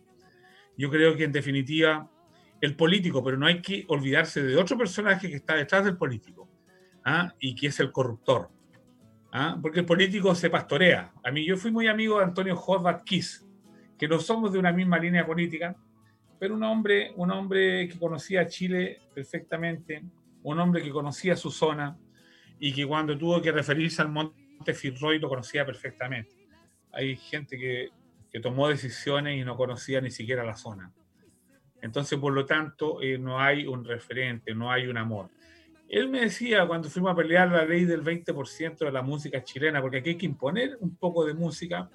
[0.76, 2.08] Yo creo que en definitiva
[2.60, 6.48] el político, pero no hay que olvidarse de otro personaje que está detrás del político
[7.04, 7.32] ¿ah?
[7.40, 8.50] y que es el corruptor.
[9.32, 9.58] ¿ah?
[9.60, 11.12] Porque el político se pastorea.
[11.24, 13.46] A mí yo fui muy amigo de Antonio Horvath Kiss,
[13.98, 15.76] que no somos de una misma línea política,
[16.38, 20.04] pero un hombre, un hombre que conocía Chile perfectamente,
[20.42, 21.96] un hombre que conocía su zona,
[22.60, 26.34] y que cuando tuvo que referirse al Monte Firroy lo conocía perfectamente.
[26.92, 27.90] Hay gente que,
[28.30, 30.92] que tomó decisiones y no conocía ni siquiera la zona.
[31.80, 35.30] Entonces, por lo tanto, eh, no hay un referente, no hay un amor.
[35.88, 39.80] Él me decía cuando fuimos a pelear la ley del 20% de la música chilena,
[39.80, 41.88] porque aquí hay que imponer un poco de música,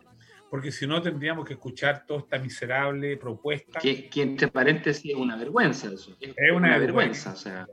[0.49, 3.79] porque si no tendríamos que escuchar toda esta miserable propuesta.
[3.79, 6.15] Que, que entre paréntesis es una vergüenza eso.
[6.19, 7.67] Es, una, vergüenza, o sea.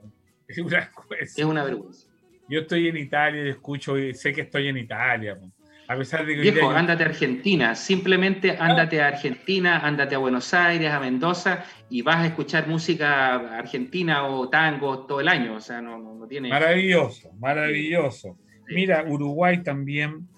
[0.46, 1.40] Es una vergüenza.
[1.40, 2.09] Es una vergüenza.
[2.50, 5.38] Yo estoy en Italia y escucho y sé que estoy en Italia.
[5.86, 6.40] A pesar de que.
[6.40, 7.76] Viejo, ándate a Argentina.
[7.76, 13.56] Simplemente ándate a Argentina, ándate a Buenos Aires, a Mendoza y vas a escuchar música
[13.56, 15.54] argentina o tango todo el año.
[15.54, 16.48] O sea, no, no, tiene.
[16.48, 18.36] Maravilloso, maravilloso.
[18.66, 20.28] Mira, Uruguay también.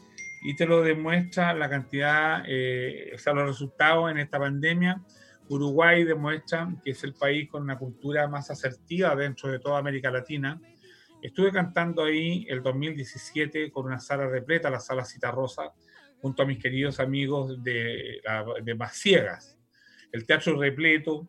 [0.45, 5.01] Y te lo demuestra la cantidad, eh, o sea, los resultados en esta pandemia.
[5.49, 10.11] Uruguay demuestra que es el país con una cultura más asertiva dentro de toda América
[10.11, 10.61] Latina
[11.23, 15.73] Estuve cantando ahí el 2017 con una sala repleta, la sala Cita Rosa,
[16.21, 18.21] junto a mis queridos amigos de,
[18.63, 19.57] de Maciegas.
[20.11, 21.29] El teatro repleto,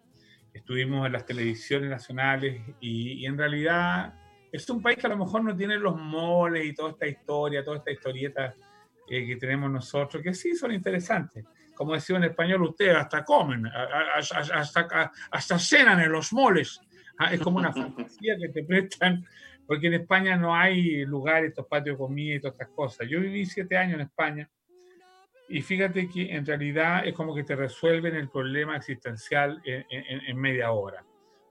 [0.51, 4.15] estuvimos en las televisiones nacionales y, en realidad
[4.51, 7.63] es un país que a lo mejor no tiene los moles y toda esta historia,
[7.63, 8.53] toda esta historieta
[9.07, 11.45] eh, que tenemos nosotros, que sí son interesantes.
[11.75, 16.79] Como decía en español, ustedes hasta comen, hasta, hasta cenan en los moles.
[17.17, 19.25] Ah, es como una fantasía que te prestan
[19.67, 23.07] porque en España no hay lugares, estos patios de comida y todas estas cosas.
[23.07, 24.49] Yo viví siete años en España
[25.47, 30.71] y fíjate que en realidad es como que te resuelven el problema existencial en, media
[30.71, 31.03] hora.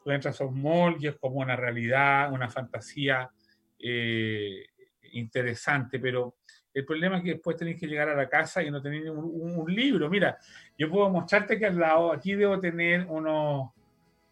[0.04, 3.30] Tú entras a un mall y es como una realidad, una fantasía
[3.78, 4.66] eh,
[5.12, 6.36] interesante, pero
[6.74, 9.58] el problema es que después tenés que llegar a la casa y no tenés un,
[9.58, 10.08] un, libro.
[10.08, 10.38] Mira,
[10.76, 13.70] yo puedo mostrarte que al lado, aquí debo tener unos,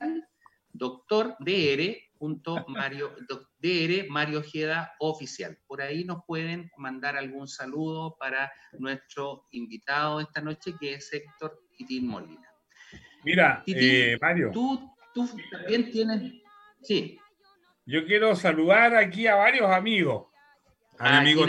[0.73, 2.08] doctor DR
[2.67, 3.15] Mario,
[3.59, 5.57] DR Mario Ojeda Oficial.
[5.67, 11.59] Por ahí nos pueden mandar algún saludo para nuestro invitado esta noche, que es Héctor
[11.77, 12.47] Titín Molina.
[13.23, 14.51] Mira, eh, Mario.
[14.51, 16.33] Tú, tú también tienes.
[16.81, 17.19] Sí.
[17.85, 20.27] Yo quiero saludar aquí a varios amigos.
[20.97, 21.45] A mi amigo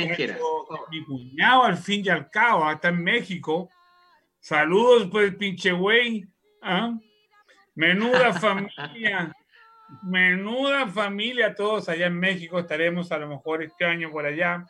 [0.90, 3.68] mi cuñado, al fin y al cabo, está en México.
[4.38, 6.24] Saludos, pues, pinche güey.
[6.62, 6.96] ¿ah?
[7.74, 9.35] Menuda familia.
[10.03, 12.59] Menuda familia todos allá en México.
[12.59, 14.64] Estaremos a lo mejor este año por allá.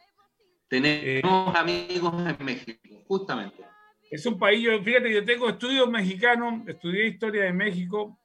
[0.69, 3.65] Tenemos amigos en México, justamente.
[4.11, 8.19] Es un país, fíjate, yo tengo estudios mexicanos, estudié historia de México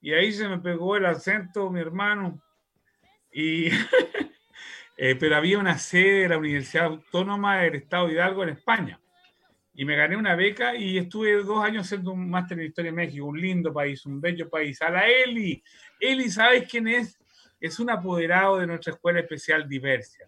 [0.00, 2.42] y ahí se me pegó el acento, mi hermano.
[3.32, 3.68] Y,
[4.96, 9.00] eh, pero había una sede de la Universidad Autónoma del Estado de Hidalgo en España
[9.78, 12.96] y me gané una beca y estuve dos años haciendo un máster en Historia de
[12.96, 14.82] México, un lindo país, un bello país.
[14.82, 15.62] A la Eli,
[16.00, 17.18] Eli, ¿sabes quién es?
[17.60, 20.26] Es un apoderado de nuestra escuela especial Diversia.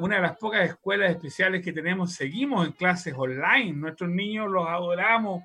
[0.00, 3.72] una de las pocas escuelas especiales que tenemos, seguimos en clases online.
[3.72, 5.44] Nuestros niños los adoramos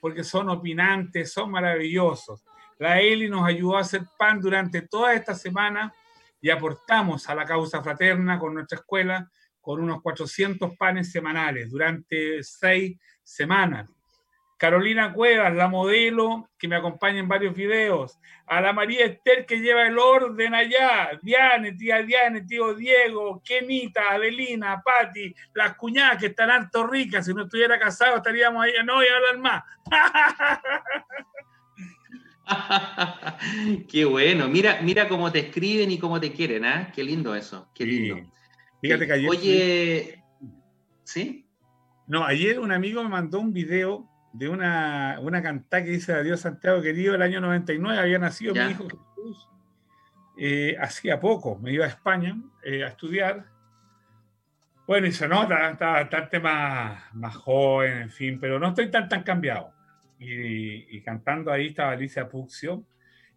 [0.00, 2.44] porque son opinantes, son maravillosos.
[2.78, 5.92] La Eli nos ayudó a hacer pan durante toda esta semana
[6.40, 9.30] y aportamos a la causa fraterna con nuestra escuela
[9.60, 13.97] con unos 400 panes semanales durante seis semanas.
[14.58, 18.18] Carolina Cuevas, la modelo que me acompaña en varios videos.
[18.46, 21.16] A la María Esther que lleva el orden allá.
[21.22, 27.24] Diane, tía Diane, tío Diego, Kenita, Adelina, Patti, las cuñadas que están harto ricas.
[27.24, 28.72] Si no estuviera casado estaríamos ahí.
[28.84, 29.62] No voy a hablar más.
[33.88, 34.48] Qué bueno.
[34.48, 36.90] Mira, mira cómo te escriben y cómo te quieren, ¿ah?
[36.92, 37.70] Qué lindo eso.
[37.72, 38.28] Qué lindo.
[38.80, 39.30] Fíjate que ayer.
[39.30, 40.24] Oye,
[41.04, 41.46] ¿sí?
[42.08, 46.40] No, ayer un amigo me mandó un video de una, una cantata que dice Adiós
[46.40, 49.48] Santiago querido, el año 99 había nacido mi hijo Jesús.
[50.36, 53.46] Eh, hacía poco, me iba a España eh, a estudiar.
[54.86, 59.08] Bueno, y se nota, está bastante más, más joven, en fin, pero no estoy tan,
[59.08, 59.72] tan cambiado.
[60.18, 62.84] Y, y cantando ahí estaba Alicia Puxio.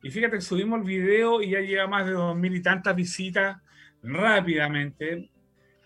[0.03, 3.57] Y fíjate subimos el video y ya llega más de dos mil y tantas visitas
[4.03, 5.30] rápidamente.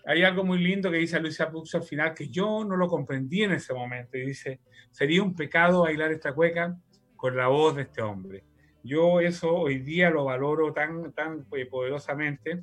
[0.06, 3.42] Hay algo muy lindo que dice Luisa Pux al final que yo no lo comprendí
[3.42, 4.16] en ese momento.
[4.16, 6.76] Y dice, sería un pecado bailar esta cueca
[7.16, 8.44] con la voz de este hombre.
[8.84, 12.62] Yo eso hoy día lo valoro tan, tan eh, poderosamente.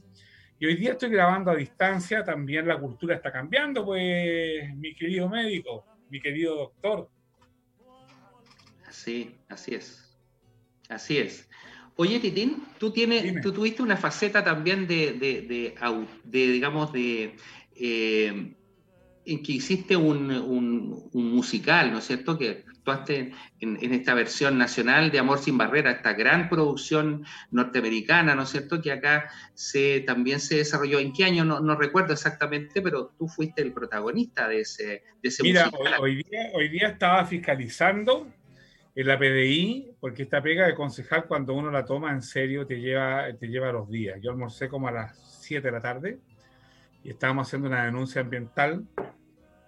[0.58, 5.28] Y hoy día estoy grabando a distancia, también la cultura está cambiando, pues, mi querido
[5.28, 7.10] médico, mi querido doctor.
[8.90, 10.18] Sí, así es.
[10.88, 11.50] Así es.
[11.96, 17.36] Oye, Titín, tú, tienes, tú tuviste una faceta también de, de, digamos, de...
[17.76, 18.56] Eh,
[19.26, 22.38] en que hiciste un, un, musical, ¿no es cierto?
[22.38, 28.36] Que actuaste en, en, esta versión nacional de Amor sin Barrera, esta gran producción norteamericana,
[28.36, 28.82] ¿no es cierto?
[28.82, 31.00] Que acá se, también se desarrolló.
[31.00, 31.46] ¿En qué año?
[31.46, 36.24] No, no recuerdo exactamente, pero tú fuiste el protagonista de ese, de ese Mira, Hoy,
[36.30, 38.28] día, hoy día estaba fiscalizando
[38.96, 42.80] en la PDI, porque esta pega de concejal cuando uno la toma en serio te
[42.80, 44.20] lleva, te lleva los días.
[44.22, 46.20] Yo almorcé como a las 7 de la tarde
[47.04, 48.86] y estábamos haciendo una denuncia ambiental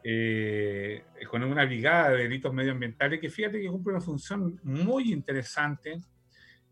[0.03, 5.99] eh, con una brigada de delitos medioambientales que fíjate que cumple una función muy interesante.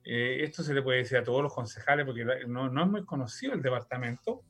[0.03, 3.03] Eh, esto se le puede decir a todos los concejales porque no, no es muy
[3.03, 4.43] conocido el departamento.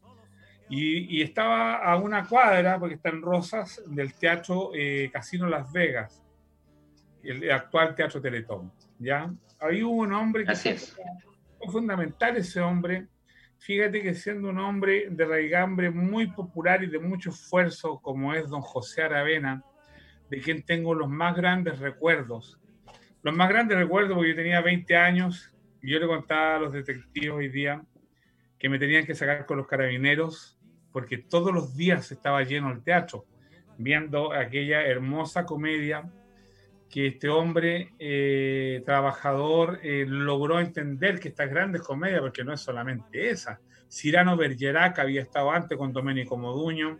[0.69, 6.22] Y, estaba a una cuadra, porque está en Rosas, del Teatro eh, Casino Las Vegas
[7.23, 8.71] el actual Teatro Teletón.
[8.99, 9.33] ¿ya?
[9.59, 10.75] Ahí hubo un hombre que fue,
[11.71, 13.07] fundamental, ese hombre.
[13.57, 18.49] Fíjate que siendo un hombre de raigambre muy popular y de mucho esfuerzo, como es
[18.49, 19.63] don José Aravena,
[20.29, 22.59] de quien tengo los más grandes recuerdos.
[23.21, 26.73] Los más grandes recuerdos, porque yo tenía 20 años y yo le contaba a los
[26.73, 27.81] detectives hoy día
[28.59, 30.57] que me tenían que sacar con los carabineros
[30.91, 33.25] porque todos los días estaba lleno el teatro,
[33.77, 36.09] viendo aquella hermosa comedia
[36.93, 42.61] que este hombre eh, trabajador eh, logró entender que estas grandes comedias, porque no es
[42.61, 46.99] solamente esa, Cirano Bergerac había estado antes con Domenico Moduño,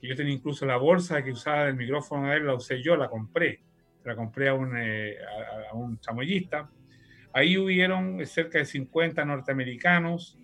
[0.00, 2.94] que yo tenía incluso la bolsa que usaba el micrófono de él, la usé yo,
[2.94, 3.58] la compré,
[4.04, 5.16] la compré a un, eh,
[5.72, 6.70] a, un chamoyista.
[7.32, 10.38] Ahí hubieron cerca de 50 norteamericanos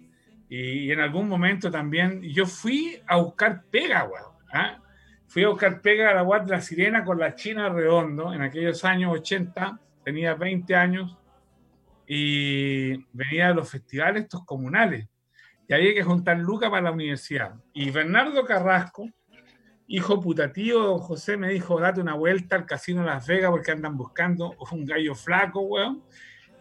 [0.49, 4.09] y, en algún momento también yo fui a buscar pega,
[4.53, 4.82] ¿ah?
[5.33, 8.85] Fui a buscar pega a la de la Sirena con la China Redondo en aquellos
[8.85, 11.16] años 80, tenía 20 años
[12.07, 15.09] y venía de los festivales estos comunales.
[15.66, 17.55] Y había que juntar lucas para la universidad.
[17.72, 19.09] Y Bernardo Carrasco,
[19.87, 23.97] hijo putativo don José, me dijo, date una vuelta al casino Las Vegas porque andan
[23.97, 26.05] buscando un gallo flaco, weón.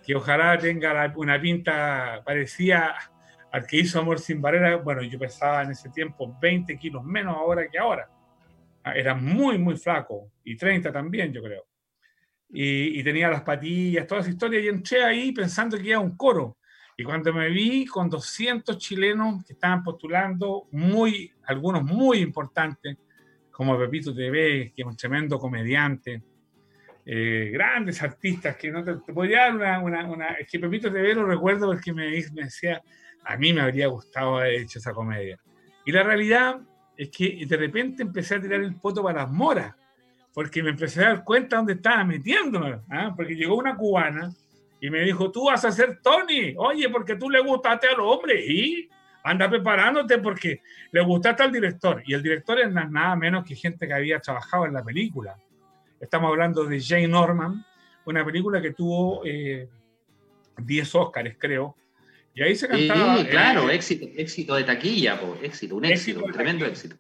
[0.02, 2.96] que ojalá tenga una pinta parecida
[3.52, 4.78] al que hizo Amor sin Barrera.
[4.78, 8.10] Bueno, yo pesaba en ese tiempo 20 kilos menos ahora que ahora.
[8.84, 10.32] Ah, era muy, muy flaco.
[10.44, 11.66] Y 30 también, yo creo.
[12.50, 14.60] Y, y tenía las patillas, toda esa historia.
[14.60, 16.58] Y entré ahí pensando que era un coro.
[16.98, 22.98] Y cuando me vi con 200 chilenos que estaban postulando, muy, algunos muy importantes,
[23.52, 26.22] como Pepito TV, que es un tremendo comediante,
[27.06, 31.16] eh, grandes artistas, que no te, podría dar una, una, una, Es que Pepito TV
[31.16, 32.82] lo recuerdo porque me, me decía,
[33.24, 35.40] a mí me habría gustado haber hecho esa comedia.
[35.86, 36.62] Y la realidad
[37.02, 39.74] es que de repente empecé a tirar el poto para las moras,
[40.36, 43.12] porque me empecé a dar cuenta dónde estaba metiéndome, ¿ah?
[43.16, 44.32] porque llegó una cubana
[44.80, 48.46] y me dijo, tú vas a ser Tony, oye, porque tú le gustaste al hombre
[48.46, 48.88] y
[49.24, 52.04] anda preparándote porque le gustaste al director.
[52.06, 55.36] Y el director es nada menos que gente que había trabajado en la película.
[56.00, 57.66] Estamos hablando de Jane Norman,
[58.06, 59.68] una película que tuvo 10
[60.56, 61.76] eh, Óscares, creo.
[62.34, 63.18] Y ahí se cantaba.
[63.18, 66.96] Sí, claro, éxito, éxito de taquilla, éxito, un éxito, un tremendo éxito.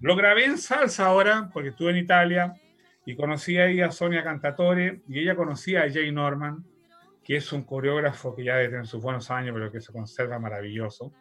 [0.00, 2.54] Lo grabé en salsa ahora, porque estuve en Italia
[3.04, 6.64] y conocí ahí a Sonia Cantatore y ella conocía a Jane Norman
[7.26, 11.12] que es un coreógrafo que ya desde sus buenos años, pero que se conserva maravilloso.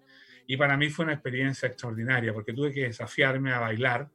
[0.45, 4.07] Y para mí fue una experiencia extraordinaria, porque tuve que desafiarme a bailar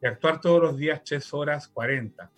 [0.00, 2.30] y actuar todos los días 3 horas 40.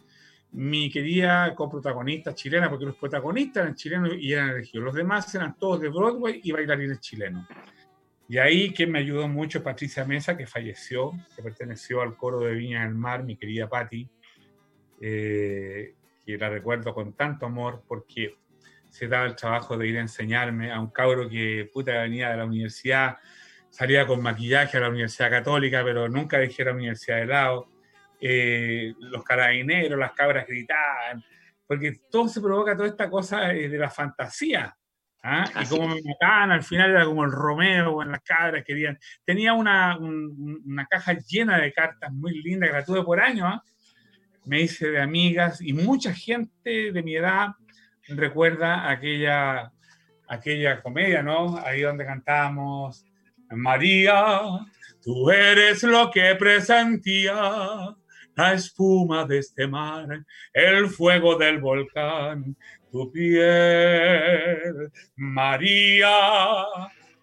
[0.55, 5.57] Mi querida coprotagonista chilena, porque los protagonistas eran chilenos y eran elegidos, los demás eran
[5.59, 7.47] todos de Broadway y bailarines chilenos.
[8.29, 12.55] Y ahí quien me ayudó mucho Patricia Mesa, que falleció, que perteneció al coro de
[12.55, 14.09] Viña del Mar, mi querida Patti,
[15.01, 15.95] eh,
[16.25, 18.37] que la recuerdo con tanto amor, porque
[18.89, 22.37] se daba el trabajo de ir a enseñarme a un cabro que puta venía de
[22.37, 23.19] la universidad,
[23.69, 27.74] salía con maquillaje a la Universidad Católica, pero nunca dejé la universidad de lado.
[28.27, 31.23] Eh, los carabineros, las cabras gritaban,
[31.67, 34.75] porque todo se provoca toda esta cosa de la fantasía.
[35.23, 35.45] ¿ah?
[35.63, 38.99] Y como me mataban, al final era como el Romeo, en las cabras querían.
[39.27, 43.47] Tenía una, una, caja llena de cartas muy lindas que la tuve por año.
[43.47, 43.63] ¿ah?
[44.47, 47.49] Me hice de amigas y mucha gente de mi edad
[48.09, 49.71] recuerda aquella,
[50.29, 51.59] aquella comedia, ¿no?
[51.59, 53.05] Ahí donde cantamos,
[53.51, 54.33] María,
[55.03, 57.95] tú eres lo que presentía,
[58.37, 60.07] la espuma de este mar,
[60.53, 62.57] el fuego del volcán,
[62.91, 66.67] tu piel, María,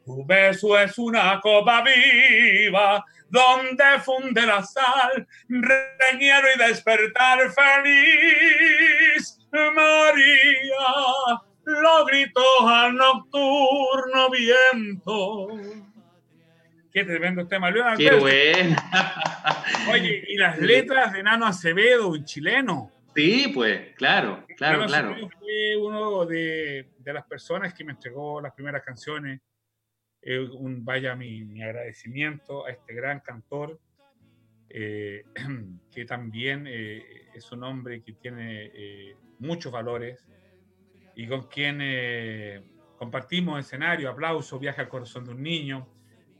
[0.05, 9.38] tu beso es una copa viva donde funde la sal, reñero y despertar feliz.
[9.51, 10.88] María,
[11.66, 15.47] lo gritó al nocturno viento.
[16.91, 18.75] Qué tremendo tema, León Qué bueno.
[19.91, 22.91] Oye, y las letras de Nano Acevedo, un chileno.
[23.15, 25.15] Sí, pues, claro, claro, claro.
[25.39, 29.41] Fue uno de, de, las personas que me entregó las primeras canciones.
[30.21, 33.79] Eh, un, vaya mi, mi, agradecimiento a este gran cantor,
[34.69, 35.23] eh,
[35.91, 38.71] que también eh, es un hombre que tiene
[39.39, 40.27] muchos valores
[41.15, 42.63] y con quien eh,
[42.97, 45.87] compartimos escenario, aplauso, viaje al corazón de un niño,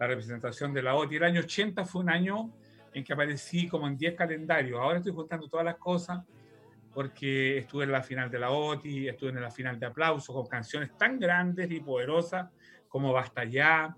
[0.02, 1.18] la representación de la OTI.
[1.18, 2.52] El año 80 fue un año
[2.92, 4.80] en que aparecí como en 10 calendarios.
[4.80, 6.26] Ahora estoy juntando todas las cosas
[6.92, 10.48] porque estuve en la final de la OTI, estuve en la final de aplauso con
[10.48, 12.50] canciones tan grandes y poderosas
[12.88, 13.96] como Basta Ya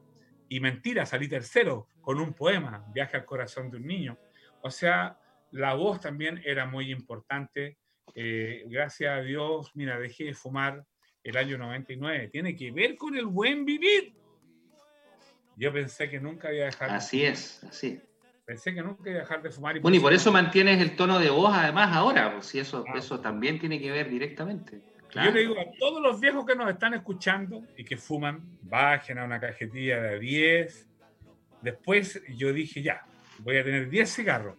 [0.50, 4.20] y Mentira, salí tercero con un poema, Viaje al corazón de un niño.
[4.62, 5.18] O sea,
[5.52, 7.78] la voz también era muy importante
[8.14, 10.84] eh, gracias a Dios, mira, dejé de fumar
[11.24, 12.28] el año 99.
[12.28, 14.14] Tiene que ver con el buen vivir.
[15.56, 16.90] Yo pensé que nunca iba a dejar.
[16.90, 18.02] Así es, así.
[18.46, 19.78] Pensé que nunca iba a dejar de fumar.
[19.78, 22.84] Y bueno, y por eso mantienes el tono de voz además ahora, pues si eso,
[22.88, 22.94] ah.
[22.98, 24.82] eso también tiene que ver directamente.
[25.14, 29.20] Yo le digo a todos los viejos que nos están escuchando y que fuman, bajen
[29.20, 30.88] a una cajetilla de 10.
[31.62, 33.06] Después yo dije, ya,
[33.40, 34.58] voy a tener 10 cigarros.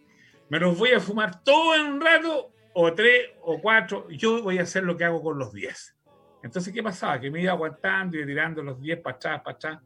[0.48, 4.58] Me los voy a fumar todo en un rato o tres o cuatro, yo voy
[4.58, 5.96] a hacer lo que hago con los diez.
[6.42, 7.18] Entonces, ¿qué pasaba?
[7.18, 9.78] Que me iba aguantando y tirando los diez para atrás, para atrás.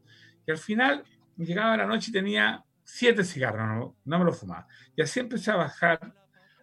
[0.45, 1.03] Y al final,
[1.37, 4.67] llegaba la noche y tenía siete cigarros, no, no me los fumaba.
[4.95, 6.13] Y así empecé a bajar,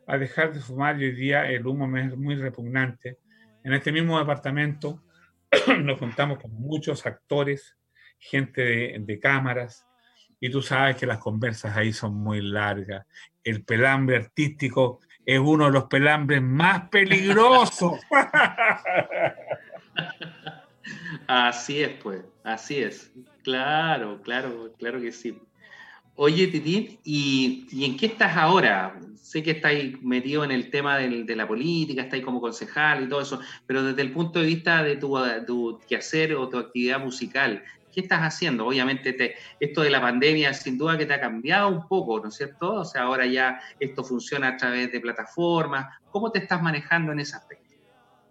[0.06, 3.18] a dejar de fumar y hoy día el humo me es muy repugnante.
[3.62, 5.02] En este mismo departamento
[5.82, 7.76] nos juntamos con muchos actores,
[8.18, 9.86] gente de, de cámaras,
[10.38, 13.06] y tú sabes que las conversas ahí son muy largas.
[13.42, 18.00] El pelambre artístico es uno de los pelambres más peligrosos.
[21.26, 23.12] Así es, pues, así es.
[23.46, 25.40] Claro, claro, claro que sí.
[26.16, 28.98] Oye, Titín, ¿y, en qué estás ahora?
[29.14, 33.20] Sé que estáis metido en el tema de la política, estáis como concejal y todo
[33.20, 37.62] eso, pero desde el punto de vista de tu, quehacer o tu actividad musical,
[37.94, 38.66] ¿qué estás haciendo?
[38.66, 42.30] Obviamente te, esto de la pandemia sin duda que te ha cambiado un poco, ¿no
[42.30, 42.74] es cierto?
[42.74, 45.86] O sea, ahora ya esto funciona a través de plataformas.
[46.10, 47.76] ¿Cómo te estás manejando en ese aspecto?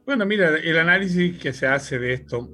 [0.06, 2.50] Bueno, mira, el análisis que se hace de esto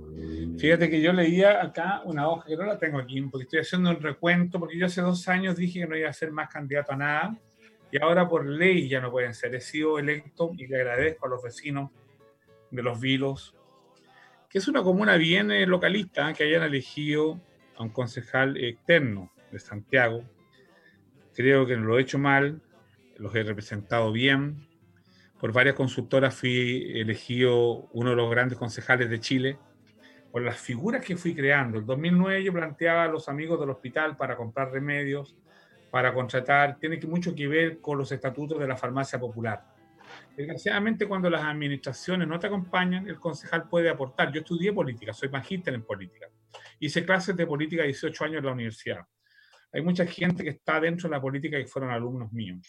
[0.62, 3.89] Fíjate que yo leía acá una hoja que no la tengo aquí, porque estoy haciendo
[3.89, 6.91] un recuento, porque yo hace dos años dije que no iba a ser más candidato
[6.91, 7.36] a nada,
[7.91, 9.55] y ahora por ley ya no pueden ser.
[9.55, 11.89] He sido electo y le agradezco a los vecinos
[12.70, 13.55] de Los Vilos,
[14.51, 17.41] que es una comuna bien eh, localista, que hayan elegido
[17.76, 20.24] a un concejal externo de Santiago.
[21.34, 22.62] Creo que no lo he hecho mal,
[23.18, 24.68] los he representado bien.
[25.39, 29.57] Por varias consultoras fui elegido uno de los grandes concejales de Chile
[30.32, 31.80] por las figuras que fui creando.
[31.80, 35.36] En 2009 yo planteaba a los amigos del hospital para comprar remedios,
[35.92, 39.64] para contratar, tiene que mucho que ver con los estatutos de la farmacia popular.
[40.36, 44.32] Desgraciadamente, cuando las administraciones no te acompañan, el concejal puede aportar.
[44.32, 46.28] Yo estudié política, soy magíster en política.
[46.80, 49.06] Hice clases de política 18 años en la universidad.
[49.74, 52.66] Hay mucha gente que está dentro de la política y fueron alumnos míos.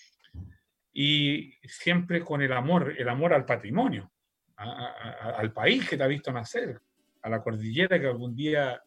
[0.93, 4.13] Y siempre con el amor, el amor al patrimonio,
[4.57, 6.81] al país que te ha visto nacer,
[7.23, 8.83] a la cordillera que algún día,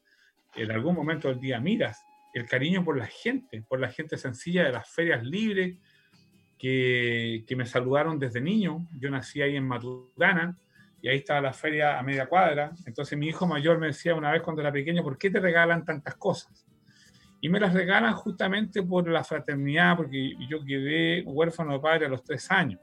[0.55, 4.65] en algún momento del día miras, el cariño por la gente, por la gente sencilla
[4.65, 5.77] de las ferias libres
[6.59, 8.87] que, que me saludaron desde niño.
[8.99, 10.57] Yo nací ahí en Maturana
[11.01, 12.73] y ahí estaba la feria a media cuadra.
[12.85, 15.85] Entonces mi hijo mayor me decía una vez cuando era pequeño, ¿por qué te regalan
[15.85, 16.67] tantas cosas?
[17.39, 22.09] Y me las regalan justamente por la fraternidad, porque yo quedé huérfano de padre a
[22.09, 22.81] los tres años.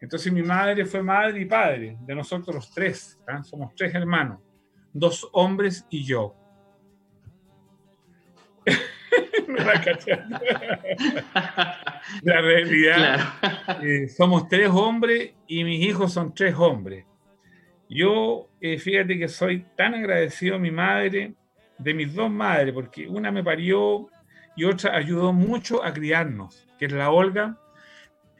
[0.00, 4.45] Entonces mi madre fue madre y padre de nosotros los tres, somos tres hermanos
[4.98, 6.34] dos hombres y yo.
[12.22, 13.20] la realidad,
[13.82, 17.04] eh, somos tres hombres y mis hijos son tres hombres.
[17.88, 21.34] Yo, eh, fíjate que soy tan agradecido a mi madre,
[21.78, 24.08] de mis dos madres, porque una me parió
[24.56, 27.58] y otra ayudó mucho a criarnos, que es la Olga,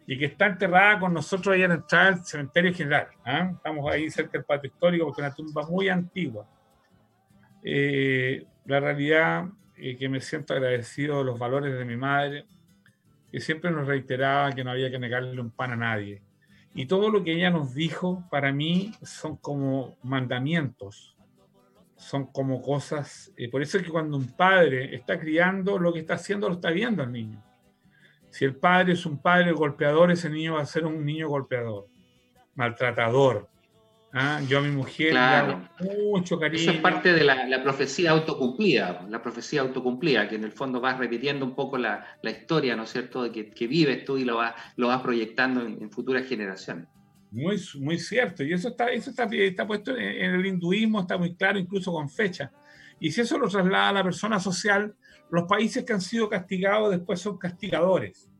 [0.06, 1.84] y que está enterrada con nosotros ahí en el
[2.24, 3.08] cementerio general.
[3.24, 3.50] ¿ah?
[3.52, 6.46] Estamos ahí cerca del patio histórico porque es una tumba muy antigua.
[7.62, 9.46] Eh, la realidad
[9.76, 12.46] es que me siento agradecido de los valores de mi madre,
[13.32, 16.22] que siempre nos reiteraba que no había que negarle un pan a nadie.
[16.74, 21.16] Y todo lo que ella nos dijo, para mí, son como mandamientos,
[21.96, 23.32] son como cosas.
[23.36, 26.56] Eh, por eso es que cuando un padre está criando, lo que está haciendo lo
[26.56, 27.42] está viendo el niño.
[28.36, 31.88] Si el padre es un padre golpeador, ese niño va a ser un niño golpeador,
[32.54, 33.48] maltratador.
[34.12, 34.42] ¿Ah?
[34.46, 35.66] Yo a mi mujer claro.
[36.12, 36.60] mucho cariño.
[36.60, 40.98] Eso es parte de la, profecía autocumplida, la profecía autocumplida, que en el fondo vas
[40.98, 44.54] repitiendo un poco la, historia, ¿no es cierto?, de que, vives tú y lo vas,
[44.76, 46.88] lo vas proyectando en, futuras generaciones.
[47.30, 51.34] Muy, muy cierto, y eso está, eso está, está puesto en, el hinduismo, está muy
[51.34, 52.52] claro, incluso con fecha.
[52.98, 54.94] Y si eso lo traslada a la persona social,
[55.30, 58.30] los países que han sido castigados después son castigadores.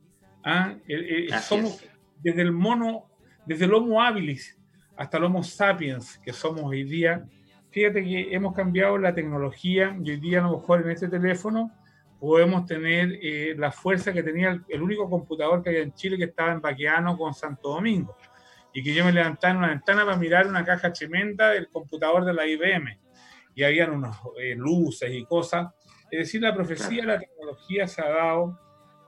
[0.44, 0.74] ¿ah?
[0.88, 1.84] Eh, eh, somos
[2.22, 3.06] desde el mono,
[3.44, 4.58] desde el Homo habilis
[4.96, 7.26] hasta el Homo sapiens que somos hoy día.
[7.70, 11.70] Fíjate que hemos cambiado la tecnología y hoy día a lo mejor en este teléfono
[12.18, 16.24] podemos tener eh, la fuerza que tenía el, único computador que había en Chile que
[16.24, 18.16] estaba en Baqueano con Santo Domingo
[18.72, 22.24] y que yo me levantaba en una ventana para mirar una caja tremenda del computador
[22.24, 23.05] de la IBM
[23.56, 24.16] y habían unas
[24.56, 25.66] luces y cosas
[26.10, 28.58] es decir, la profecía de la tecnología se ha dado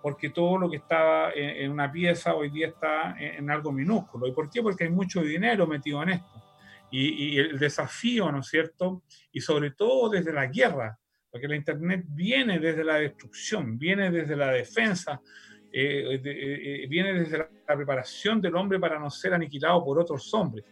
[0.02, 4.26] porque todo lo que estaba en, una pieza hoy día está en, algo minúsculo.
[4.26, 4.62] ¿Y por qué?
[4.62, 6.44] Porque hay mucho dinero metido en esto.
[6.90, 9.02] Y, el desafío, ¿no es cierto?
[9.32, 10.98] Y sobre todo desde la guerra,
[11.30, 15.20] porque la Internet viene desde la destrucción, viene desde la defensa,
[15.70, 20.00] eh, eh, eh, viene desde la, la preparación del hombre para no ser aniquilado por
[20.00, 20.64] otros hombres.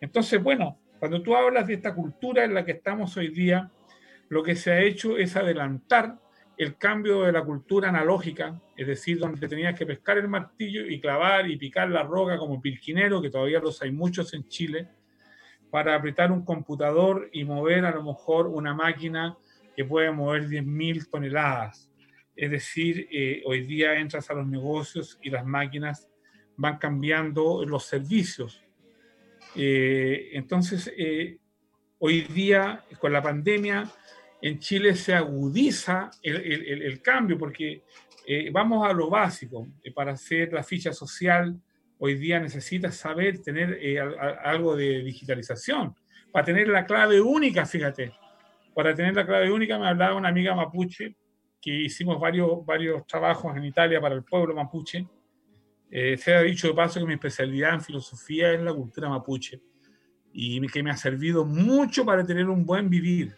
[0.00, 3.70] Entonces, bueno, cuando tú hablas de esta cultura en la que estamos hoy día,
[4.28, 6.18] lo que se ha hecho es adelantar
[6.56, 11.00] el cambio de la cultura analógica, es decir, donde tenías que pescar el martillo y
[11.00, 14.88] clavar y picar la roca como pirquinero, que todavía los hay muchos en Chile,
[15.70, 19.36] para apretar un computador y mover a lo mejor una máquina
[19.76, 21.90] que puede mover 10.000 toneladas.
[22.34, 26.08] Es decir, eh, hoy día entras a los negocios y las máquinas
[26.56, 28.65] van cambiando los servicios.
[29.54, 31.38] Eh, entonces, eh,
[31.98, 33.90] hoy día, con la pandemia,
[34.42, 37.82] en Chile se agudiza el, cambio, porque
[38.26, 39.66] eh, vamos a lo básico.
[39.94, 41.58] Para hacer la ficha social,
[41.98, 43.78] hoy día necesitas saber tener
[44.44, 45.94] algo de digitalización.
[46.32, 48.12] Para tener la clave única, fíjate,
[48.76, 51.16] para tener la clave única me hablaba una amiga mapuche
[51.62, 55.06] que hicimos varios, varios trabajos en Italia para el pueblo mapuche.
[55.98, 59.62] Eh, se ha dicho de paso que mi especialidad en filosofía es la cultura mapuche
[60.30, 63.34] y que me ha servido mucho para tener un buen vivir,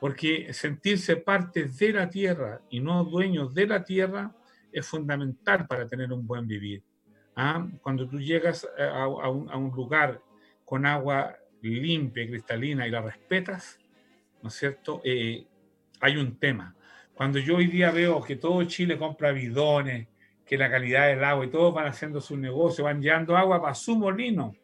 [0.00, 4.34] porque sentirse parte de la tierra y no dueños de la tierra
[4.72, 6.82] es fundamental para tener un buen vivir.
[7.36, 7.68] ¿Ah?
[7.82, 10.22] Cuando tú llegas a, un, lugar
[10.64, 13.78] con agua limpia, cristalina y la respetas,
[14.42, 15.02] ¿no es cierto?
[15.04, 15.46] Eh,
[16.00, 16.74] hay un tema.
[17.12, 20.08] Cuando yo hoy día veo que todo Chile compra bidones,
[20.54, 23.74] que la calidad del agua y todos van haciendo su negocio, van llevando agua para
[23.74, 24.54] su molino,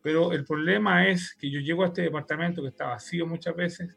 [0.00, 3.96] pero el problema es que yo llego a este departamento que está vacío muchas veces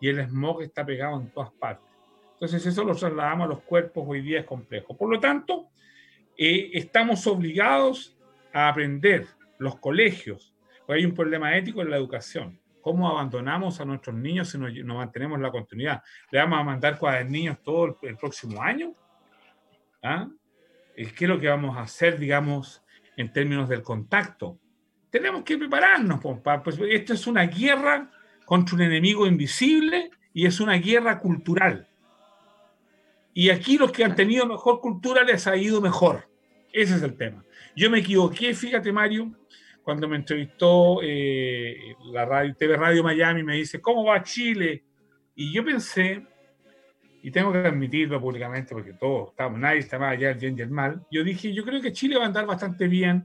[0.00, 1.88] y el smog está pegado en todas partes.
[2.34, 4.96] Entonces eso lo trasladamos a los cuerpos, hoy día es complejo.
[4.96, 5.68] Por lo tanto,
[6.36, 8.16] eh, estamos obligados
[8.52, 9.26] a aprender
[9.58, 10.52] los colegios,
[10.88, 12.60] hay un problema ético en la educación.
[12.80, 16.02] ¿Cómo abandonamos a nuestros niños si no, mantenemos la continuidad?
[16.30, 18.92] ¿Le vamos a mandar cuadernillos todo el, próximo año?
[20.02, 20.28] ¿Ah?
[20.94, 22.82] ¿Qué es lo que vamos a hacer, digamos,
[23.16, 24.58] en términos del contacto?
[25.10, 26.20] Tenemos que prepararnos,
[26.64, 28.10] pues esto es una guerra
[28.44, 31.88] contra un enemigo invisible y es una guerra cultural.
[33.34, 36.28] Y aquí los que han tenido mejor cultura les ha ido mejor.
[36.72, 37.44] Ese es el tema.
[37.74, 39.32] Yo me equivoqué, fíjate Mario,
[39.82, 44.84] cuando me entrevistó eh, la radio, TV Radio Miami, me dice, ¿cómo va Chile?
[45.34, 46.26] Y yo pensé,
[47.22, 50.62] y tengo que admitirlo públicamente porque todos estamos, nadie está más allá del bien y
[50.62, 53.24] el mal, yo dije, yo creo que Chile va a andar bastante bien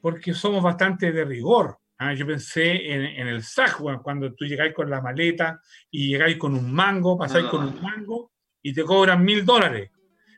[0.00, 1.78] porque somos bastante de rigor.
[1.98, 2.14] ¿ah?
[2.14, 5.60] Yo pensé en, en el SAG, cuando tú llegáis con la maleta
[5.90, 9.90] y llegáis con un mango, pasáis con un mango y te cobran mil dólares.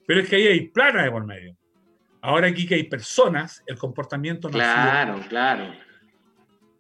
[0.07, 1.57] Pero es que ahí hay plata de por medio.
[2.23, 5.73] Ahora aquí que hay personas, el comportamiento no Claro, claro.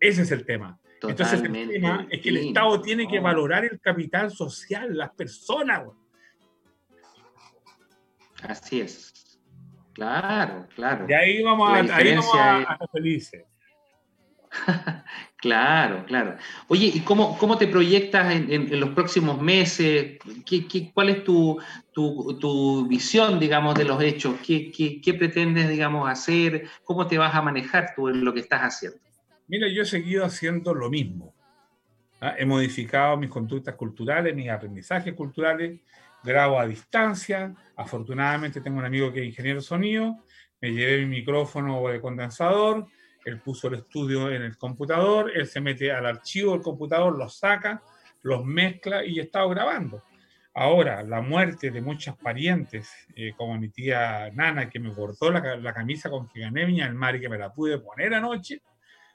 [0.00, 0.79] Ese es el tema.
[1.02, 5.82] Entonces el tema es que el Estado tiene que valorar el capital social, las personas.
[8.42, 9.38] Así es.
[9.92, 11.06] Claro, claro.
[11.08, 13.44] Y ahí vamos, a, ahí vamos a, felices.
[15.36, 16.36] claro, claro.
[16.68, 20.18] Oye, ¿y cómo, cómo te proyectas en, los próximos meses?
[20.46, 21.58] ¿Qué, qué, cuál es tu,
[21.92, 24.36] tu, tu, visión, digamos, de los hechos?
[24.44, 26.68] ¿Qué, ¿Qué, pretendes, digamos, hacer?
[26.84, 29.09] ¿Cómo te vas a manejar tú en lo que estás haciendo?
[29.50, 31.34] Mira, yo he seguido haciendo lo mismo.
[32.20, 32.36] ¿ah?
[32.38, 35.80] He modificado mis conductas culturales, mis aprendizajes culturales,
[36.22, 37.52] grabo a distancia.
[37.74, 40.20] Afortunadamente tengo un amigo que es ingeniero sonido,
[40.60, 42.86] me llevé mi micrófono de condensador,
[43.24, 47.36] él puso el estudio en el computador, él se mete al archivo del computador, los
[47.36, 47.82] saca,
[48.22, 50.04] los mezcla y he estado grabando.
[50.54, 55.74] Ahora, la muerte de muchos parientes, eh, como mi tía Nana, que me bordó la,
[55.74, 58.62] camisa con que gané Viña del Mar y que me la pude poner anoche,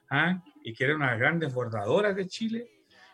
[0.10, 0.42] ¿ah?
[0.64, 2.68] y que era una de las grandes bordadoras de Chile,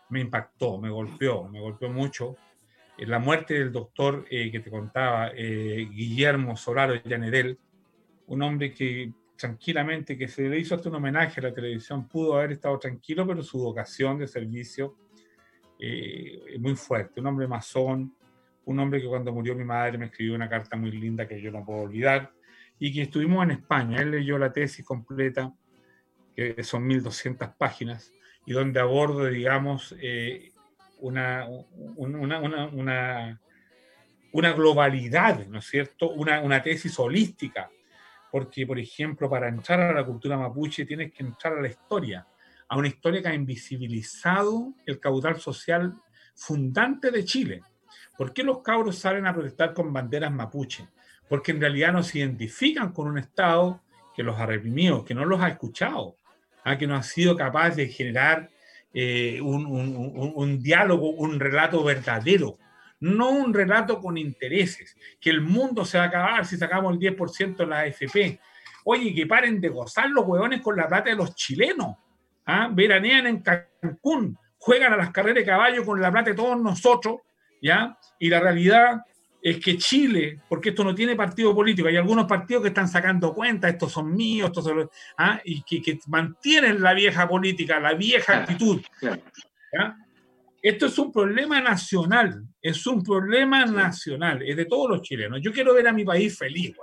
[0.10, 2.36] me impactó, me golpeó, me golpeó mucho.
[2.98, 7.58] Eh, la muerte del doctor eh, que te contaba, Guillermo Solaro Llanedel,
[8.28, 9.12] un hombre que
[9.42, 13.26] tranquilamente, que se le hizo hasta un homenaje a la televisión, pudo haber estado tranquilo,
[13.26, 14.96] pero su vocación de servicio
[15.80, 17.20] eh, muy fuerte.
[17.20, 18.16] Un hombre masón,
[18.66, 21.52] un hombre que cuando murió mi madre me escribió una carta muy linda que yo
[21.52, 22.32] no puedo olvidar,
[22.78, 24.00] y que estuvimos en España.
[24.02, 25.52] Él leyó la tesis completa,
[26.36, 28.12] que son 1200 páginas,
[28.46, 30.52] y donde abordo, digamos, eh,
[31.00, 31.48] una,
[31.96, 33.40] una, una,
[34.32, 36.10] una, globalidad, ¿no es cierto?
[36.10, 37.70] Una, tesis holística
[38.32, 42.26] porque, por ejemplo, para entrar a la cultura mapuche tienes que entrar a la historia,
[42.70, 45.94] a una historia que ha invisibilizado el caudal social
[46.34, 47.62] fundante de Chile.
[48.18, 50.88] ¿Por qué los cabros salen a protestar con banderas mapuche?
[51.28, 53.82] Porque en realidad no se identifican con un Estado
[54.16, 56.16] que los ha reprimido, que no los ha escuchado,
[56.64, 56.78] ¿ah?
[56.78, 58.50] que no ha sido capaz de generar
[58.94, 62.58] eh, un, un diálogo, un relato verdadero
[63.02, 67.00] no un relato con intereses, que el mundo se va a acabar si sacamos el
[67.00, 68.40] 10% de la AFP.
[68.86, 71.98] Oye, que paren de gozar los huevones con la plata de los chilenos.
[72.46, 72.70] ¿ah?
[72.72, 77.22] Veranean en Cancún, juegan a las carreras de caballo con la plata de todos nosotros,
[77.62, 77.98] ¿ya?
[78.20, 79.02] Y la realidad
[79.42, 83.34] es que Chile, porque esto no tiene partido político, hay algunos partidos que están sacando
[83.34, 85.42] cuenta, estos son míos, estos son ¿ah?
[85.44, 88.82] y que, que, mantienen la vieja política, la vieja actitud.
[90.62, 95.42] Esto es un problema nacional, es un problema nacional, es de todos los chilenos.
[95.42, 96.76] Yo quiero ver a mi país feliz.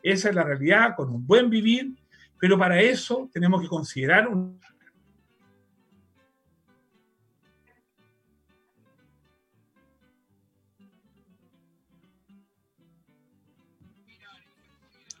[0.00, 1.94] Esa es la realidad, con un buen vivir,
[2.38, 4.60] pero para eso tenemos que considerar un...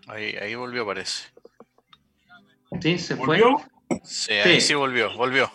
[0.08, 1.28] Ahí, ahí volvió, parece.
[2.80, 3.40] Sí, se fue.
[4.04, 5.50] Sí, ahí sí volvió, volvió.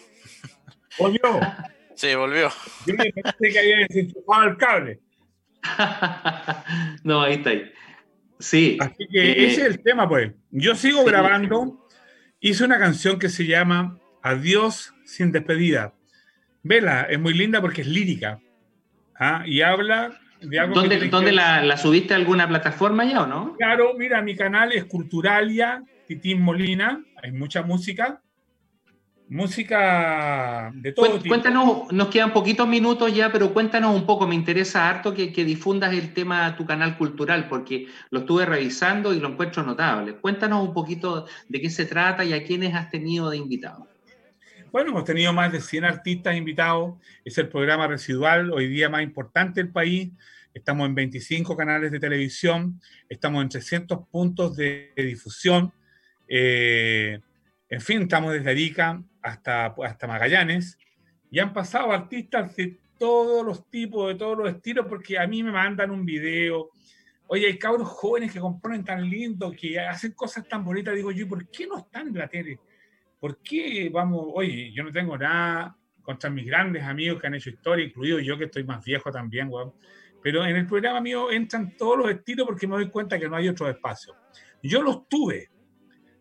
[0.97, 1.22] Volvió.
[1.95, 2.49] Sí, volvió.
[2.88, 4.99] Yo me pensé que había desenchufado el cable.
[7.04, 7.72] no, ahí está ahí.
[8.39, 8.78] Sí.
[8.82, 10.32] Así que eh, ese es el tema, pues.
[10.49, 11.88] Yo sigo grabando.
[12.39, 15.93] Hice una canción que se llama Adiós sin despedida.
[16.64, 18.41] Vela, es muy linda porque es lírica.
[19.16, 19.43] ¿ah?
[19.45, 20.76] Y habla de algo.
[20.76, 23.56] ¿Dónde, la, subiste a alguna plataforma ya o no?
[23.58, 27.04] Claro, mira, mi canal es Culturalia, Titín Molina.
[27.22, 28.22] Hay mucha música
[29.30, 31.30] música de todo tipo.
[31.30, 35.94] Cuéntanos, nos quedan poquitos minutos ya, pero cuéntanos un poco, me interesa harto que, difundas
[35.94, 40.16] el tema a tu canal cultural, porque lo estuve revisando y lo encuentro notable.
[40.18, 43.88] Cuéntanos un poquito de qué se trata y a quiénes has tenido de invitados.
[44.74, 49.04] Bueno, hemos tenido más de 100 artistas invitados, es el programa residual hoy día más
[49.04, 50.10] importante del país,
[50.52, 55.72] estamos en 25 canales de televisión, estamos en 300 puntos de, difusión.
[56.28, 57.20] Eh,
[57.70, 60.80] en fin, estamos desde Arica hasta, hasta Magallanes
[61.30, 65.44] y han pasado artistas de todos los tipos, de todos los estilos, porque a mí
[65.44, 66.72] me mandan un video.
[67.28, 70.96] Oye, hay cabros jóvenes que componen tan lindo, que hacen cosas tan bonitas.
[70.96, 72.58] Digo yo, ¿por qué no están en la tele?
[73.24, 74.26] ¿Por qué vamos?
[74.34, 78.38] Oye, yo no tengo nada contra mis grandes amigos que han hecho historia, incluido yo
[78.38, 79.72] que estoy más viejo también, weón.
[80.22, 83.38] Pero en el programa mío entran todos los estilos porque me doy cuenta que no
[83.38, 84.14] hay otro espacio.
[84.62, 85.50] Yo los tuve,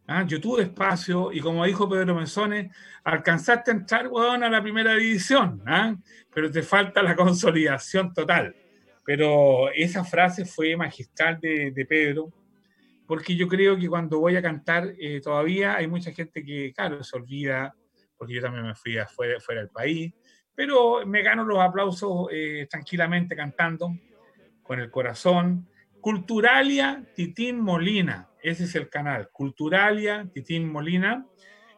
[0.06, 0.24] ¿ah?
[0.24, 2.72] Yo tuve espacio y como dijo Pedro Menzones,
[3.02, 5.96] alcanzaste a entrar a la primera división, ¿ah?
[6.32, 8.54] pero te falta la consolidación total.
[9.04, 12.32] Pero esa frase fue magistral de, Pedro,
[13.12, 17.04] porque yo creo que cuando voy a cantar eh, todavía hay mucha gente que, claro,
[17.04, 17.76] se olvida,
[18.16, 20.14] porque yo también me fui afuera, fuera del país,
[20.54, 23.94] pero me gano los aplausos eh, tranquilamente cantando,
[24.62, 25.68] con el corazón.
[26.00, 29.28] Culturalia Titín Molina, ese es el canal.
[29.30, 31.26] Culturalia, Titín Molina,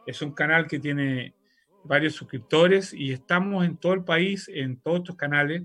[0.05, 1.35] es un canal que tiene
[1.83, 5.63] varios suscriptores y estamos en todo el país, en todos estos canales,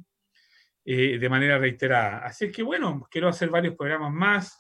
[0.85, 2.27] eh, de manera reiterada.
[2.27, 4.60] Así que bueno, quiero hacer varios programas más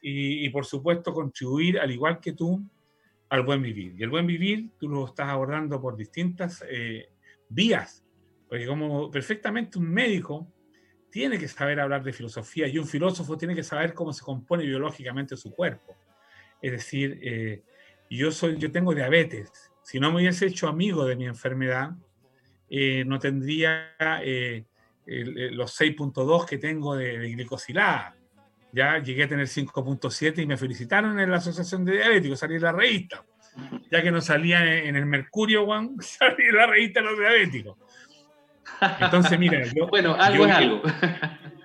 [0.00, 2.62] y, por supuesto contribuir, al igual que tú,
[3.28, 3.94] al buen vivir.
[3.98, 7.08] Y el buen vivir tú lo estás abordando por distintas eh,
[7.48, 8.04] vías,
[8.48, 10.46] porque como perfectamente un médico
[11.10, 14.64] tiene que saber hablar de filosofía y un filósofo tiene que saber cómo se compone
[14.64, 15.96] biológicamente su cuerpo.
[16.60, 17.62] Es decir, eh,
[18.10, 19.72] yo, soy, yo tengo diabetes.
[19.82, 21.92] Si no me hubiese hecho amigo de mi enfermedad,
[22.68, 24.64] eh, no tendría eh,
[25.06, 28.14] los 6.2 que tengo de, glicosilada.
[28.72, 32.62] Ya llegué a tener 5.7 y me felicitaron en la Asociación de Diabéticos, salí en
[32.62, 33.24] la revista.
[33.90, 37.76] Ya que no salía en el Mercurio, Juan, salí en la revista de los diabéticos.
[39.00, 40.82] Entonces, mira, bueno, algo es algo.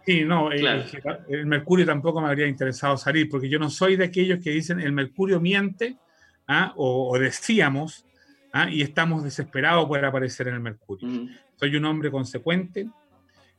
[0.06, 4.40] Sí, no, el, mercurio tampoco me habría interesado salir, porque yo no soy de aquellos
[4.44, 5.98] que dicen el mercurio miente,
[6.48, 6.74] ¿ah?
[6.76, 8.06] o, decíamos,
[8.52, 8.70] ¿ah?
[8.70, 11.30] y estamos desesperados por aparecer en el mercurio.
[11.56, 12.90] Soy un hombre consecuente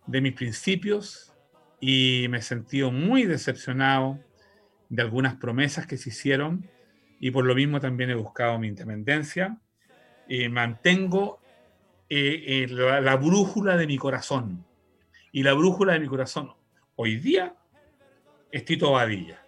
[0.07, 1.34] de mis principios
[1.81, 4.19] y me he sentido muy decepcionado
[4.89, 6.69] de algunas promesas que se hicieron
[7.21, 9.59] y por lo mismo también he buscado mi independencia
[10.29, 11.41] y mantengo
[12.09, 14.65] eh, eh, la, brújula de mi corazón.
[15.33, 16.53] Y la brújula de mi corazón
[16.97, 17.57] hoy día
[18.53, 19.43] es Tito Badilla.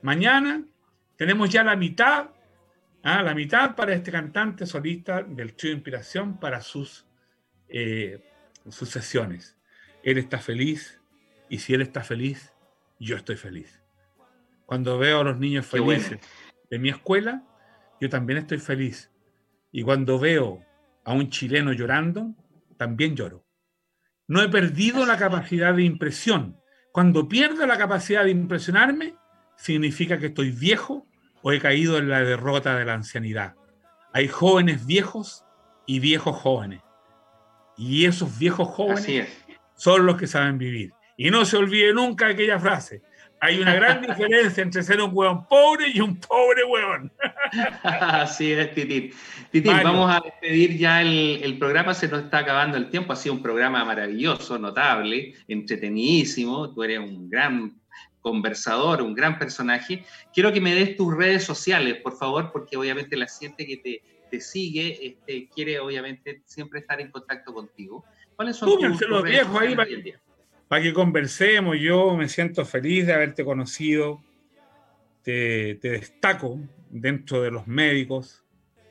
[0.00, 0.64] Mañana
[1.16, 2.30] tenemos ya la mitad,
[3.02, 3.22] ¿ah?
[3.22, 7.06] la mitad para este cantante solista del trío Inspiración para sus,
[7.68, 8.20] eh,
[8.68, 9.56] sus sesiones.
[10.02, 11.01] Él está feliz
[11.52, 12.54] y si él está feliz,
[12.98, 13.82] yo estoy feliz.
[14.64, 16.18] Cuando veo a los niños felices
[16.70, 17.44] de mi escuela,
[18.00, 19.12] yo también estoy feliz.
[19.70, 20.64] Y cuando veo
[21.04, 22.34] a un chileno llorando,
[22.78, 23.44] también lloro.
[24.26, 26.58] No he perdido la capacidad de impresión.
[26.90, 29.16] Cuando pierdo la capacidad de impresionarme,
[29.54, 31.06] significa que estoy viejo
[31.42, 33.56] o he caído en la derrota de la ancianidad.
[34.14, 35.44] Hay jóvenes viejos
[35.86, 36.80] y viejos jóvenes.
[37.76, 39.28] Y esos viejos jóvenes
[39.74, 40.94] son los que saben vivir.
[41.16, 43.02] Y no se olvide nunca aquella frase.
[43.44, 47.12] Hay una gran diferencia entre ser un hueón pobre y un pobre hueón.
[47.82, 49.12] Así es, Titín.
[49.50, 53.12] Titín, vamos a despedir ya el, programa, se nos está acabando el tiempo.
[53.12, 56.72] Ha sido un programa maravilloso, notable, entretenidísimo.
[56.72, 57.80] Tú eres un gran
[58.20, 60.04] conversador, un gran personaje.
[60.32, 64.40] Quiero que me des tus redes sociales, por favor, porque obviamente la gente que te,
[64.40, 68.04] sigue este, quiere obviamente siempre estar en contacto contigo.
[68.36, 70.14] ¿Cuáles son tus, redes sociales ahí
[70.72, 71.78] para, que conversemos.
[71.78, 74.22] Yo me siento feliz de haberte conocido.
[75.22, 76.58] te destaco
[76.88, 78.42] dentro de los médicos.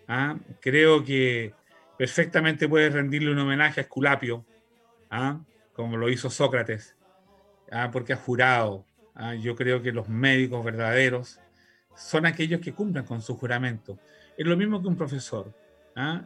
[0.07, 0.37] ¿ah?
[0.59, 1.55] Creo que
[1.97, 4.45] perfectamente puedes rendirle un homenaje a Esculapio,
[5.09, 5.39] ¿ah?
[5.73, 6.95] como lo hizo Sócrates,
[7.71, 7.89] ¿ah?
[7.91, 8.85] porque ha jurado.
[9.41, 11.39] Yo creo que los médicos verdaderos
[11.95, 13.97] son aquellos que cumplen con su juramento.
[14.37, 15.51] Es lo mismo que un profesor.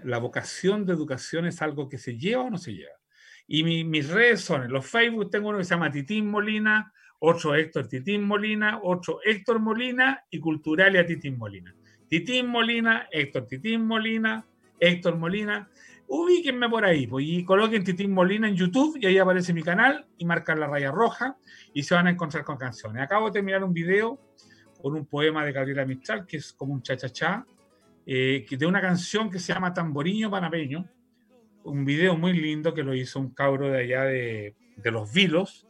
[0.03, 2.95] La vocación de educación es algo que se lleva o no se lleva.
[3.47, 7.55] Y mis redes son, en los Facebook tengo uno que se llama Titín Molina, otro
[7.55, 11.75] Héctor Titín Molina, otro Héctor Molina y Culturalia Titín Molina.
[12.07, 14.45] Titín Molina, Héctor Titín Molina,
[14.79, 15.69] Héctor Molina.
[16.07, 20.05] Ubíquenme por ahí pues, y coloquen Titín Molina en YouTube y ahí aparece mi canal
[20.17, 21.37] y marcan la raya roja
[21.73, 23.01] y se van a encontrar con canciones.
[23.01, 24.19] Acabo de terminar un video
[24.81, 27.45] con un poema de Gabriela Mistral que es como un cha-cha-cha,
[28.05, 30.87] eh, de una canción que se llama Tamboriño Panameño,
[31.65, 35.67] un video muy lindo que lo hizo un cabro de allá de, de Los Vilos,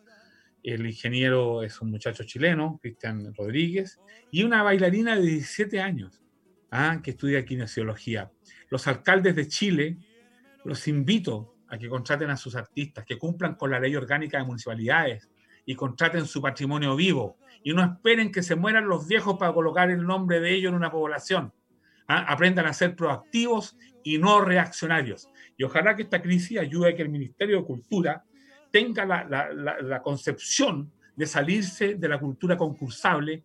[0.62, 4.00] el ingeniero es un muchacho chileno, Cristian Rodríguez,
[4.32, 6.24] y una bailarina de 17 años
[6.72, 7.00] ¿ah?
[7.04, 8.32] que estudia kinesiología.
[8.70, 9.98] Los alcaldes de Chile
[10.64, 14.46] los invito a que contraten a sus artistas, que cumplan con la ley orgánica de
[14.46, 15.30] municipalidades
[15.66, 19.92] y contraten su patrimonio vivo y no esperen que se mueran los viejos para colocar
[19.92, 21.54] el nombre de ellos en una población.
[22.08, 22.26] ¿ah?
[22.28, 25.30] Aprendan a ser proactivos y no reaccionarios.
[25.58, 28.24] Y ojalá que esta crisis ayude a que el Ministerio de Cultura
[28.72, 33.44] tenga la, concepción de salirse de la cultura concursable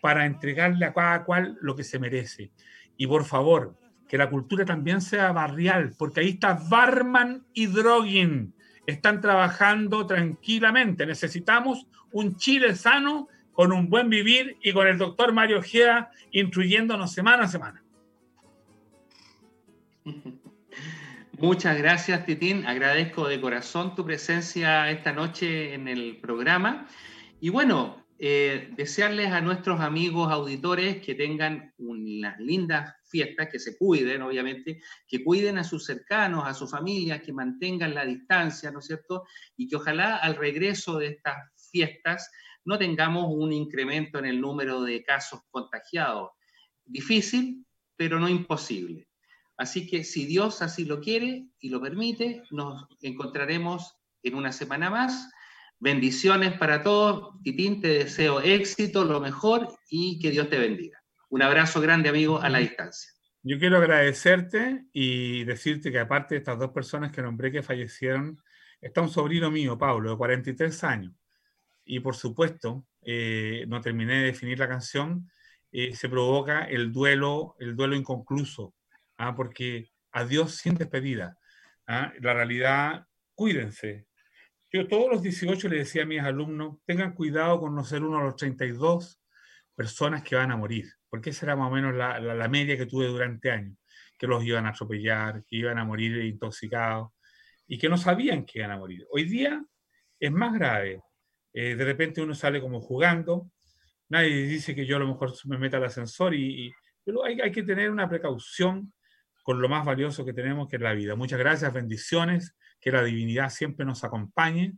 [0.00, 2.50] para entregarle a cada cual lo que se merece.
[2.96, 3.76] Y por favor,
[4.08, 8.52] que la cultura también sea barrial, porque ahí está Barman y Drogin.
[8.84, 11.06] Están trabajando tranquilamente.
[11.06, 17.12] Necesitamos un Chile sano, con un buen vivir y con el doctor Mario Gea instruyéndonos
[17.12, 17.84] semana a semana.
[21.42, 22.64] Muchas gracias, Titín.
[22.66, 26.86] Agradezco de corazón tu presencia esta noche en el programa.
[27.40, 33.76] Y bueno, eh, desearles a nuestros amigos auditores que tengan unas lindas fiestas, que se
[33.76, 38.78] cuiden, obviamente, que cuiden a sus cercanos, a sus familias, que mantengan la distancia, ¿no
[38.78, 39.24] es cierto?
[39.56, 41.38] Y que ojalá al regreso de estas
[41.72, 42.30] fiestas
[42.64, 46.30] no tengamos un incremento en el número de casos contagiados.
[46.84, 47.66] Difícil,
[47.96, 49.08] pero no imposible.
[49.62, 54.90] Así que si Dios así lo quiere y lo permite, nos encontraremos en una semana
[54.90, 55.30] más.
[55.78, 57.40] Bendiciones para todos.
[57.44, 61.00] Titín, te deseo éxito, lo mejor y que Dios te bendiga.
[61.28, 63.12] Un abrazo grande, amigo, a la distancia.
[63.44, 68.42] Yo quiero agradecerte y decirte que aparte de estas dos personas que nombré que fallecieron,
[68.80, 71.14] está un sobrino mío, Pablo, de 43 años.
[71.84, 75.30] Y por supuesto, eh, no terminé de definir la canción,
[75.70, 78.74] eh, se provoca el duelo, el duelo inconcluso
[79.18, 79.34] ¿ah?
[79.34, 81.38] porque adiós sin despedida.
[81.86, 82.12] ¿ah?
[82.20, 84.06] La realidad, cuídense.
[84.70, 88.18] Yo todos los 18 le decía a mis alumnos, tengan cuidado con no ser uno
[88.18, 89.20] de los 32
[89.74, 92.86] personas que van a morir, porque esa era más o menos la, la, media que
[92.86, 93.76] tuve durante años,
[94.18, 97.10] que los iban a atropellar, que iban a morir intoxicados
[97.66, 99.06] y que no sabían que iban a morir.
[99.10, 99.62] Hoy día
[100.18, 101.02] es más grave.
[101.52, 103.50] Eh, de repente uno sale como jugando,
[104.08, 106.72] nadie dice que yo a lo mejor me meta al ascensor, y, y
[107.04, 108.92] pero hay, hay, que tener una precaución
[109.42, 111.16] con lo más valioso que tenemos, que es la vida.
[111.16, 114.74] Muchas gracias, bendiciones, que la divinidad siempre nos acompañe,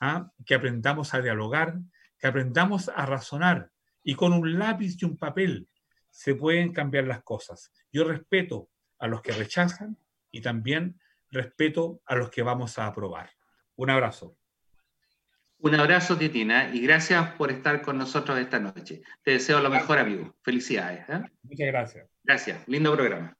[0.00, 0.30] ¿ah?
[0.44, 1.78] que aprendamos a dialogar,
[2.18, 3.70] que aprendamos a razonar
[4.02, 5.68] y con un lápiz y un papel
[6.10, 7.72] se pueden cambiar las cosas.
[7.92, 9.98] Yo respeto a los que rechazan
[10.30, 10.98] y también
[11.30, 13.30] respeto a los que vamos a aprobar.
[13.74, 14.36] Un abrazo.
[15.58, 19.02] Un abrazo, Titina, y gracias por estar con nosotros esta noche.
[19.22, 20.36] Te deseo lo mejor, amigo.
[20.42, 21.08] Felicidades.
[21.08, 21.22] ¿eh?
[21.42, 22.08] Muchas gracias.
[22.22, 22.68] Gracias.
[22.68, 23.36] Lindo programa.